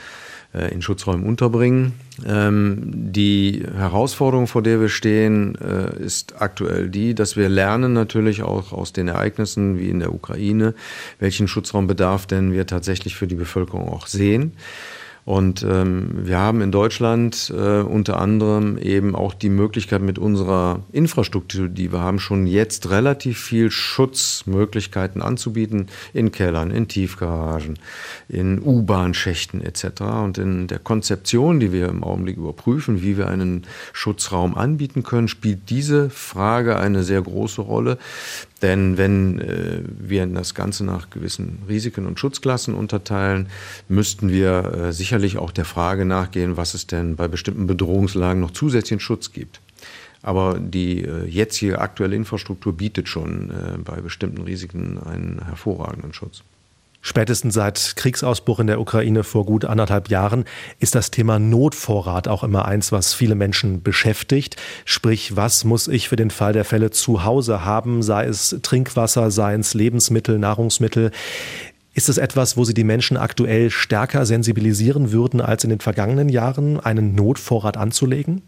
äh, 0.53 0.73
in 0.73 0.81
Schutzräumen 0.81 1.25
unterbringen. 1.25 1.93
Ähm, 2.25 2.81
die 2.85 3.63
Herausforderung, 3.75 4.47
vor 4.47 4.61
der 4.61 4.81
wir 4.81 4.89
stehen, 4.89 5.55
äh, 5.55 5.97
ist 5.97 6.41
aktuell 6.41 6.89
die, 6.89 7.15
dass 7.15 7.37
wir 7.37 7.49
lernen 7.49 7.93
natürlich 7.93 8.43
auch 8.43 8.71
aus 8.71 8.93
den 8.93 9.07
Ereignissen 9.07 9.79
wie 9.79 9.89
in 9.89 9.99
der 9.99 10.13
Ukraine, 10.13 10.75
welchen 11.19 11.47
Schutzraumbedarf 11.47 12.27
denn 12.27 12.53
wir 12.53 12.67
tatsächlich 12.67 13.15
für 13.15 13.27
die 13.27 13.35
Bevölkerung 13.35 13.89
auch 13.89 14.05
sehen. 14.05 14.53
Und 15.27 15.61
ähm, 15.61 16.25
wir 16.25 16.37
haben 16.37 16.61
in 16.61 16.71
Deutschland 16.71 17.53
äh, 17.53 17.81
unter 17.81 18.17
anderem 18.21 18.77
eben 18.77 19.13
auch 19.13 19.33
die 19.33 19.49
Möglichkeit 19.49 20.01
mit 20.01 20.17
unserer 20.17 20.83
Infrastruktur, 20.93 21.67
die 21.67 21.91
wir 21.91 21.99
haben, 21.99 22.19
schon 22.19 22.47
jetzt 22.47 22.89
relativ 22.89 23.37
viel 23.37 23.69
Schutzmöglichkeiten 23.69 25.21
anzubieten 25.21 25.87
in 26.13 26.31
Kellern, 26.31 26.71
in 26.71 26.87
Tiefgaragen, 26.87 27.77
in 28.29 28.61
U-Bahn-Schächten 28.63 29.59
etc. 29.59 30.01
Und 30.23 30.37
in 30.37 30.67
der 30.67 30.79
Konzeption, 30.79 31.59
die 31.59 31.73
wir 31.73 31.89
im 31.89 32.05
Augenblick 32.05 32.37
überprüfen, 32.37 33.01
wie 33.01 33.17
wir 33.17 33.27
einen 33.27 33.67
Schutzraum 33.91 34.55
anbieten 34.55 35.03
können, 35.03 35.27
spielt 35.27 35.69
diese 35.69 36.09
Frage 36.09 36.79
eine 36.79 37.03
sehr 37.03 37.21
große 37.21 37.59
Rolle. 37.59 37.97
Denn 38.61 38.97
wenn 38.97 39.39
äh, 39.39 39.81
wir 39.85 40.25
das 40.27 40.55
Ganze 40.55 40.83
nach 40.83 41.09
gewissen 41.09 41.59
Risiken 41.67 42.05
und 42.05 42.19
Schutzklassen 42.19 42.73
unterteilen, 42.73 43.49
müssten 43.87 44.29
wir 44.29 44.73
äh, 44.73 44.93
sicherlich 44.93 45.37
auch 45.37 45.51
der 45.51 45.65
Frage 45.65 46.05
nachgehen, 46.05 46.57
was 46.57 46.73
es 46.73 46.87
denn 46.87 47.15
bei 47.15 47.27
bestimmten 47.27 47.67
Bedrohungslagen 47.67 48.41
noch 48.41 48.51
zusätzlichen 48.51 48.99
Schutz 48.99 49.31
gibt. 49.31 49.61
Aber 50.23 50.59
die 50.59 51.03
äh, 51.03 51.25
jetzige 51.25 51.79
aktuelle 51.79 52.15
Infrastruktur 52.15 52.75
bietet 52.75 53.07
schon 53.07 53.51
äh, 53.51 53.77
bei 53.77 54.01
bestimmten 54.01 54.41
Risiken 54.41 54.99
einen 55.03 55.45
hervorragenden 55.45 56.13
Schutz. 56.13 56.43
Spätestens 57.07 57.53
seit 57.53 57.93
Kriegsausbruch 57.95 58.59
in 58.59 58.67
der 58.67 58.81
Ukraine 58.81 59.23
vor 59.23 59.45
gut 59.45 59.63
anderthalb 59.63 60.09
Jahren 60.09 60.43
ist 60.79 60.93
das 60.93 61.09
Thema 61.09 61.39
Notvorrat 61.39 62.27
auch 62.27 62.43
immer 62.43 62.65
eins, 62.65 62.91
was 62.91 63.13
viele 63.13 63.33
Menschen 63.33 63.81
beschäftigt. 63.81 64.57
Sprich, 64.83 65.37
was 65.37 65.63
muss 65.63 65.87
ich 65.87 66.09
für 66.09 66.17
den 66.17 66.31
Fall 66.31 66.51
der 66.51 66.65
Fälle 66.65 66.91
zu 66.91 67.23
Hause 67.23 67.63
haben, 67.63 68.03
sei 68.03 68.25
es 68.25 68.57
Trinkwasser, 68.61 69.31
sei 69.31 69.53
es 69.53 69.73
Lebensmittel, 69.73 70.37
Nahrungsmittel. 70.37 71.11
Ist 71.93 72.09
es 72.09 72.17
etwas, 72.17 72.57
wo 72.57 72.65
Sie 72.65 72.73
die 72.73 72.83
Menschen 72.83 73.15
aktuell 73.15 73.69
stärker 73.69 74.25
sensibilisieren 74.25 75.13
würden 75.13 75.39
als 75.39 75.63
in 75.63 75.69
den 75.69 75.79
vergangenen 75.79 76.27
Jahren, 76.27 76.77
einen 76.77 77.15
Notvorrat 77.15 77.77
anzulegen? 77.77 78.41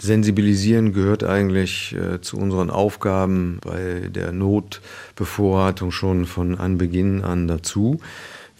Sensibilisieren 0.00 0.92
gehört 0.92 1.24
eigentlich 1.24 1.94
äh, 1.94 2.20
zu 2.20 2.38
unseren 2.38 2.70
Aufgaben 2.70 3.58
bei 3.62 4.08
der 4.08 4.32
Notbevorratung 4.32 5.90
schon 5.90 6.24
von 6.26 6.56
Anbeginn 6.56 7.22
an 7.22 7.46
dazu. 7.46 8.00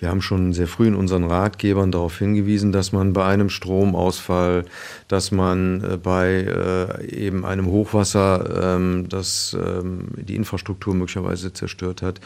Wir 0.01 0.09
haben 0.09 0.23
schon 0.23 0.55
sehr 0.55 0.67
früh 0.67 0.87
in 0.87 0.95
unseren 0.95 1.25
Ratgebern 1.25 1.93
darauf 1.93 2.19
hingewiesen, 2.19 2.73
dass 2.73 2.93
man 2.93 3.13
bei 3.13 3.27
einem 3.27 3.51
Stromausfall, 3.51 4.65
dass 5.09 5.31
man 5.31 5.85
äh, 5.85 5.97
bei 5.99 6.41
äh, 6.41 7.07
eben 7.07 7.45
einem 7.45 7.67
Hochwasser, 7.67 8.77
ähm, 8.77 9.07
das 9.09 9.55
ähm, 9.59 10.09
die 10.17 10.37
Infrastruktur 10.37 10.95
möglicherweise 10.95 11.53
zerstört 11.53 12.01
hat, 12.01 12.21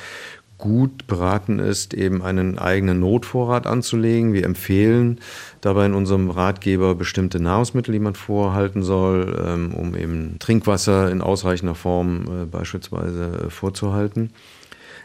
gut 0.59 1.07
beraten 1.07 1.59
ist, 1.59 1.95
eben 1.95 2.23
einen 2.23 2.59
eigenen 2.59 3.01
Notvorrat 3.01 3.67
anzulegen. 3.67 4.33
Wir 4.33 4.45
empfehlen 4.45 5.21
dabei 5.61 5.87
in 5.87 5.95
unserem 5.95 6.31
Ratgeber 6.31 6.95
bestimmte 6.95 7.41
Nahrungsmittel, 7.41 7.93
die 7.93 7.99
man 7.99 8.15
vorhalten 8.15 8.83
soll, 8.83 9.45
ähm, 9.47 9.75
um 9.75 9.97
eben 9.97 10.37
Trinkwasser 10.39 11.11
in 11.11 11.21
ausreichender 11.21 11.75
Form 11.75 12.25
äh, 12.27 12.45
beispielsweise 12.47 13.47
äh, 13.47 13.51
vorzuhalten. 13.51 14.31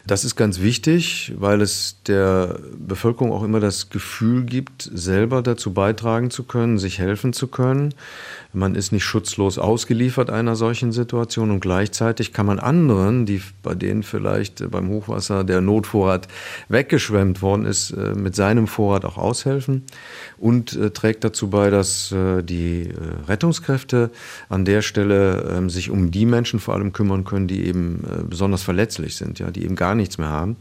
Das 0.06 0.24
ist 0.24 0.36
ganz 0.36 0.60
wichtig, 0.60 1.32
weil 1.36 1.60
es 1.60 1.96
der 2.06 2.58
Bevölkerung 2.78 3.32
auch 3.32 3.42
immer 3.42 3.60
das 3.60 3.90
Gefühl 3.90 4.44
gibt, 4.44 4.90
selber 4.92 5.42
dazu 5.42 5.72
beitragen 5.72 6.30
zu 6.30 6.44
können, 6.44 6.78
sich 6.78 6.98
helfen 6.98 7.32
zu 7.32 7.48
können. 7.48 7.94
Man 8.52 8.74
ist 8.74 8.90
nicht 8.90 9.04
schutzlos 9.04 9.58
ausgeliefert 9.58 10.28
einer 10.28 10.56
solchen 10.56 10.90
Situation 10.90 11.52
und 11.52 11.60
gleichzeitig 11.60 12.32
kann 12.32 12.46
man 12.46 12.58
anderen, 12.58 13.24
die 13.24 13.40
bei 13.62 13.74
denen 13.74 14.02
vielleicht 14.02 14.68
beim 14.70 14.88
Hochwasser 14.88 15.44
der 15.44 15.60
Notvorrat 15.60 16.26
weggeschwemmt 16.68 17.42
worden 17.42 17.64
ist, 17.64 17.92
äh, 17.92 18.14
mit 18.14 18.34
seinem 18.34 18.66
Vorrat 18.66 19.04
auch 19.04 19.18
aushelfen 19.18 19.84
und 20.36 20.74
äh, 20.74 20.90
trägt 20.90 21.22
dazu 21.22 21.50
bei, 21.50 21.70
dass 21.70 22.10
äh, 22.10 22.42
die 22.42 22.92
Rettungskräfte 23.28 24.10
an 24.48 24.64
der 24.64 24.82
Stelle 24.82 25.54
ähm, 25.56 25.70
sich 25.70 25.90
um 25.90 26.10
die 26.10 26.26
Menschen 26.26 26.58
vor 26.58 26.74
allem 26.74 26.92
kümmern 26.92 27.24
können, 27.24 27.46
die 27.46 27.66
eben 27.66 28.02
besonders 28.28 28.62
verletzlich 28.62 29.16
sind, 29.16 29.38
ja, 29.38 29.50
die 29.50 29.64
eben 29.64 29.76
gar 29.76 29.89
nichts 29.94 30.18
mehr 30.18 30.28
haben. 30.28 30.56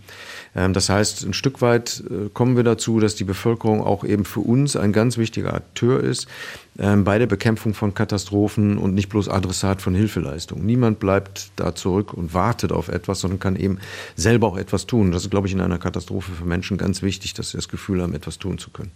Ähm, 0.55 0.73
das 0.73 0.89
heißt, 0.89 1.25
ein 1.25 1.33
Stück 1.33 1.61
weit 1.61 2.03
kommen 2.33 2.55
wir 2.55 2.63
dazu, 2.63 2.99
dass 2.99 3.15
die 3.15 3.23
Bevölkerung 3.23 3.83
auch 3.83 4.03
eben 4.03 4.25
für 4.25 4.41
uns 4.41 4.75
ein 4.75 4.93
ganz 4.93 5.17
wichtiger 5.17 5.53
Akteur 5.53 6.03
ist, 6.03 6.27
ähm, 6.79 7.03
bei 7.03 7.19
der 7.19 7.27
Bekämpfung 7.27 7.73
von 7.73 7.93
Katastrophen 7.93 8.77
und 8.77 8.93
nicht 8.93 9.09
bloß 9.09 9.27
Adressat 9.27 9.81
von 9.81 9.93
Hilfeleistungen. 9.93 10.65
Niemand 10.65 10.99
bleibt 10.99 11.51
da 11.57 11.75
zurück 11.75 12.13
und 12.13 12.33
wartet 12.33 12.71
auf 12.71 12.87
etwas, 12.87 13.19
sondern 13.19 13.39
kann 13.39 13.57
eben 13.57 13.79
selber 14.15 14.47
auch 14.47 14.57
etwas 14.57 14.85
tun. 14.85 15.11
Das 15.11 15.23
ist, 15.23 15.29
glaube 15.29 15.47
ich, 15.47 15.53
in 15.53 15.59
einer 15.59 15.77
Katastrophe 15.77 16.31
für 16.31 16.45
Menschen 16.45 16.77
ganz 16.77 17.01
wichtig, 17.01 17.33
dass 17.33 17.49
sie 17.51 17.57
das 17.57 17.67
Gefühl 17.67 18.01
haben, 18.01 18.13
etwas 18.13 18.39
tun 18.39 18.57
zu 18.57 18.69
können. 18.69 18.91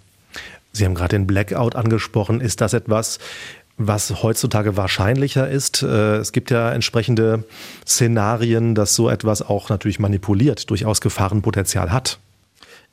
Sie 0.72 0.86
haben 0.86 0.96
gerade 0.96 1.16
den 1.16 1.28
Blackout 1.28 1.76
angesprochen. 1.76 2.42
Ist 2.42 2.62
das 2.62 2.74
etwas, 2.74 3.20
was 3.78 4.24
heutzutage 4.24 4.78
wahrscheinlicher 4.78 5.50
ist. 5.50 5.84
Äh, 5.84 6.18
es 6.18 6.32
gibt 6.32 6.52
ja 6.52 6.72
entsprechende 6.72 7.44
Szenarien, 7.86 8.76
dass 8.76 8.96
so 8.96 9.10
etwas 9.10 9.42
auch 9.42 9.70
natürlich 9.70 10.00
manipuliert, 10.00 10.70
durchaus 10.70 11.02
Gefahrenpotenzial 11.02 11.92
hat. 11.92 12.20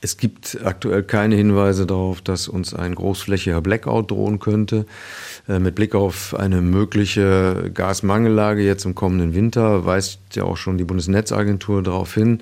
Es 0.03 0.17
gibt 0.17 0.59
aktuell 0.65 1.03
keine 1.03 1.37
Hinweise 1.37 1.85
darauf, 1.85 2.23
dass 2.23 2.49
uns 2.49 2.73
ein 2.73 2.95
großflächiger 2.95 3.61
Blackout 3.61 4.11
drohen 4.11 4.39
könnte. 4.39 4.87
Äh, 5.47 5.59
mit 5.59 5.75
Blick 5.75 5.95
auf 5.95 6.35
eine 6.35 6.63
mögliche 6.63 7.71
Gasmangellage 7.75 8.63
jetzt 8.63 8.87
im 8.87 8.95
kommenden 8.95 9.35
Winter 9.35 9.85
weist 9.85 10.21
ja 10.33 10.45
auch 10.45 10.57
schon 10.57 10.79
die 10.79 10.85
Bundesnetzagentur 10.85 11.83
darauf 11.83 12.15
hin, 12.15 12.41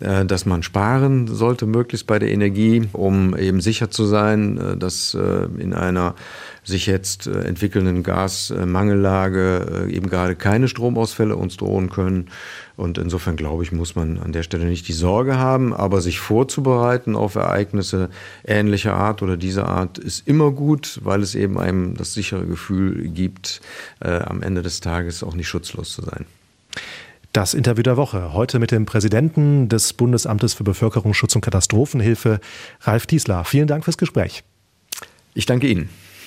äh, 0.00 0.24
dass 0.24 0.46
man 0.46 0.64
sparen 0.64 1.28
sollte, 1.28 1.66
möglichst 1.66 2.08
bei 2.08 2.18
der 2.18 2.32
Energie, 2.32 2.88
um 2.92 3.36
eben 3.36 3.60
sicher 3.60 3.88
zu 3.88 4.04
sein, 4.04 4.58
äh, 4.58 4.76
dass 4.76 5.14
in 5.14 5.74
einer 5.74 6.16
sich 6.64 6.86
jetzt 6.86 7.28
entwickelnden 7.28 8.02
Gasmangellage 8.02 9.86
eben 9.88 10.10
gerade 10.10 10.34
keine 10.34 10.66
Stromausfälle 10.66 11.36
uns 11.36 11.56
drohen 11.56 11.90
können. 11.90 12.28
Und 12.76 12.98
insofern 12.98 13.36
glaube 13.36 13.62
ich, 13.62 13.72
muss 13.72 13.94
man 13.94 14.18
an 14.18 14.32
der 14.32 14.42
Stelle 14.42 14.66
nicht 14.66 14.86
die 14.86 14.92
Sorge 14.92 15.38
haben, 15.38 15.72
aber 15.72 16.02
sich 16.02 16.18
vorzubereiten 16.18 17.16
auf 17.16 17.34
Ereignisse 17.34 18.10
ähnlicher 18.44 18.94
Art 18.94 19.22
oder 19.22 19.36
dieser 19.36 19.66
Art 19.66 19.96
ist 19.98 20.28
immer 20.28 20.50
gut, 20.50 21.00
weil 21.02 21.22
es 21.22 21.34
eben 21.34 21.58
einem 21.58 21.96
das 21.96 22.12
sichere 22.12 22.46
Gefühl 22.46 23.08
gibt, 23.08 23.62
äh, 24.00 24.18
am 24.18 24.42
Ende 24.42 24.62
des 24.62 24.80
Tages 24.80 25.22
auch 25.22 25.34
nicht 25.34 25.48
schutzlos 25.48 25.92
zu 25.92 26.02
sein. 26.02 26.26
Das 27.32 27.54
Interview 27.54 27.82
der 27.82 27.96
Woche. 27.96 28.32
Heute 28.32 28.58
mit 28.58 28.70
dem 28.70 28.86
Präsidenten 28.86 29.68
des 29.68 29.92
Bundesamtes 29.92 30.54
für 30.54 30.64
Bevölkerungsschutz 30.64 31.34
und 31.34 31.42
Katastrophenhilfe, 31.42 32.40
Ralf 32.82 33.06
Tiesler. 33.06 33.44
Vielen 33.44 33.66
Dank 33.66 33.84
fürs 33.84 33.98
Gespräch. 33.98 34.42
Ich 35.34 35.44
danke 35.44 35.66
Ihnen. 35.66 35.90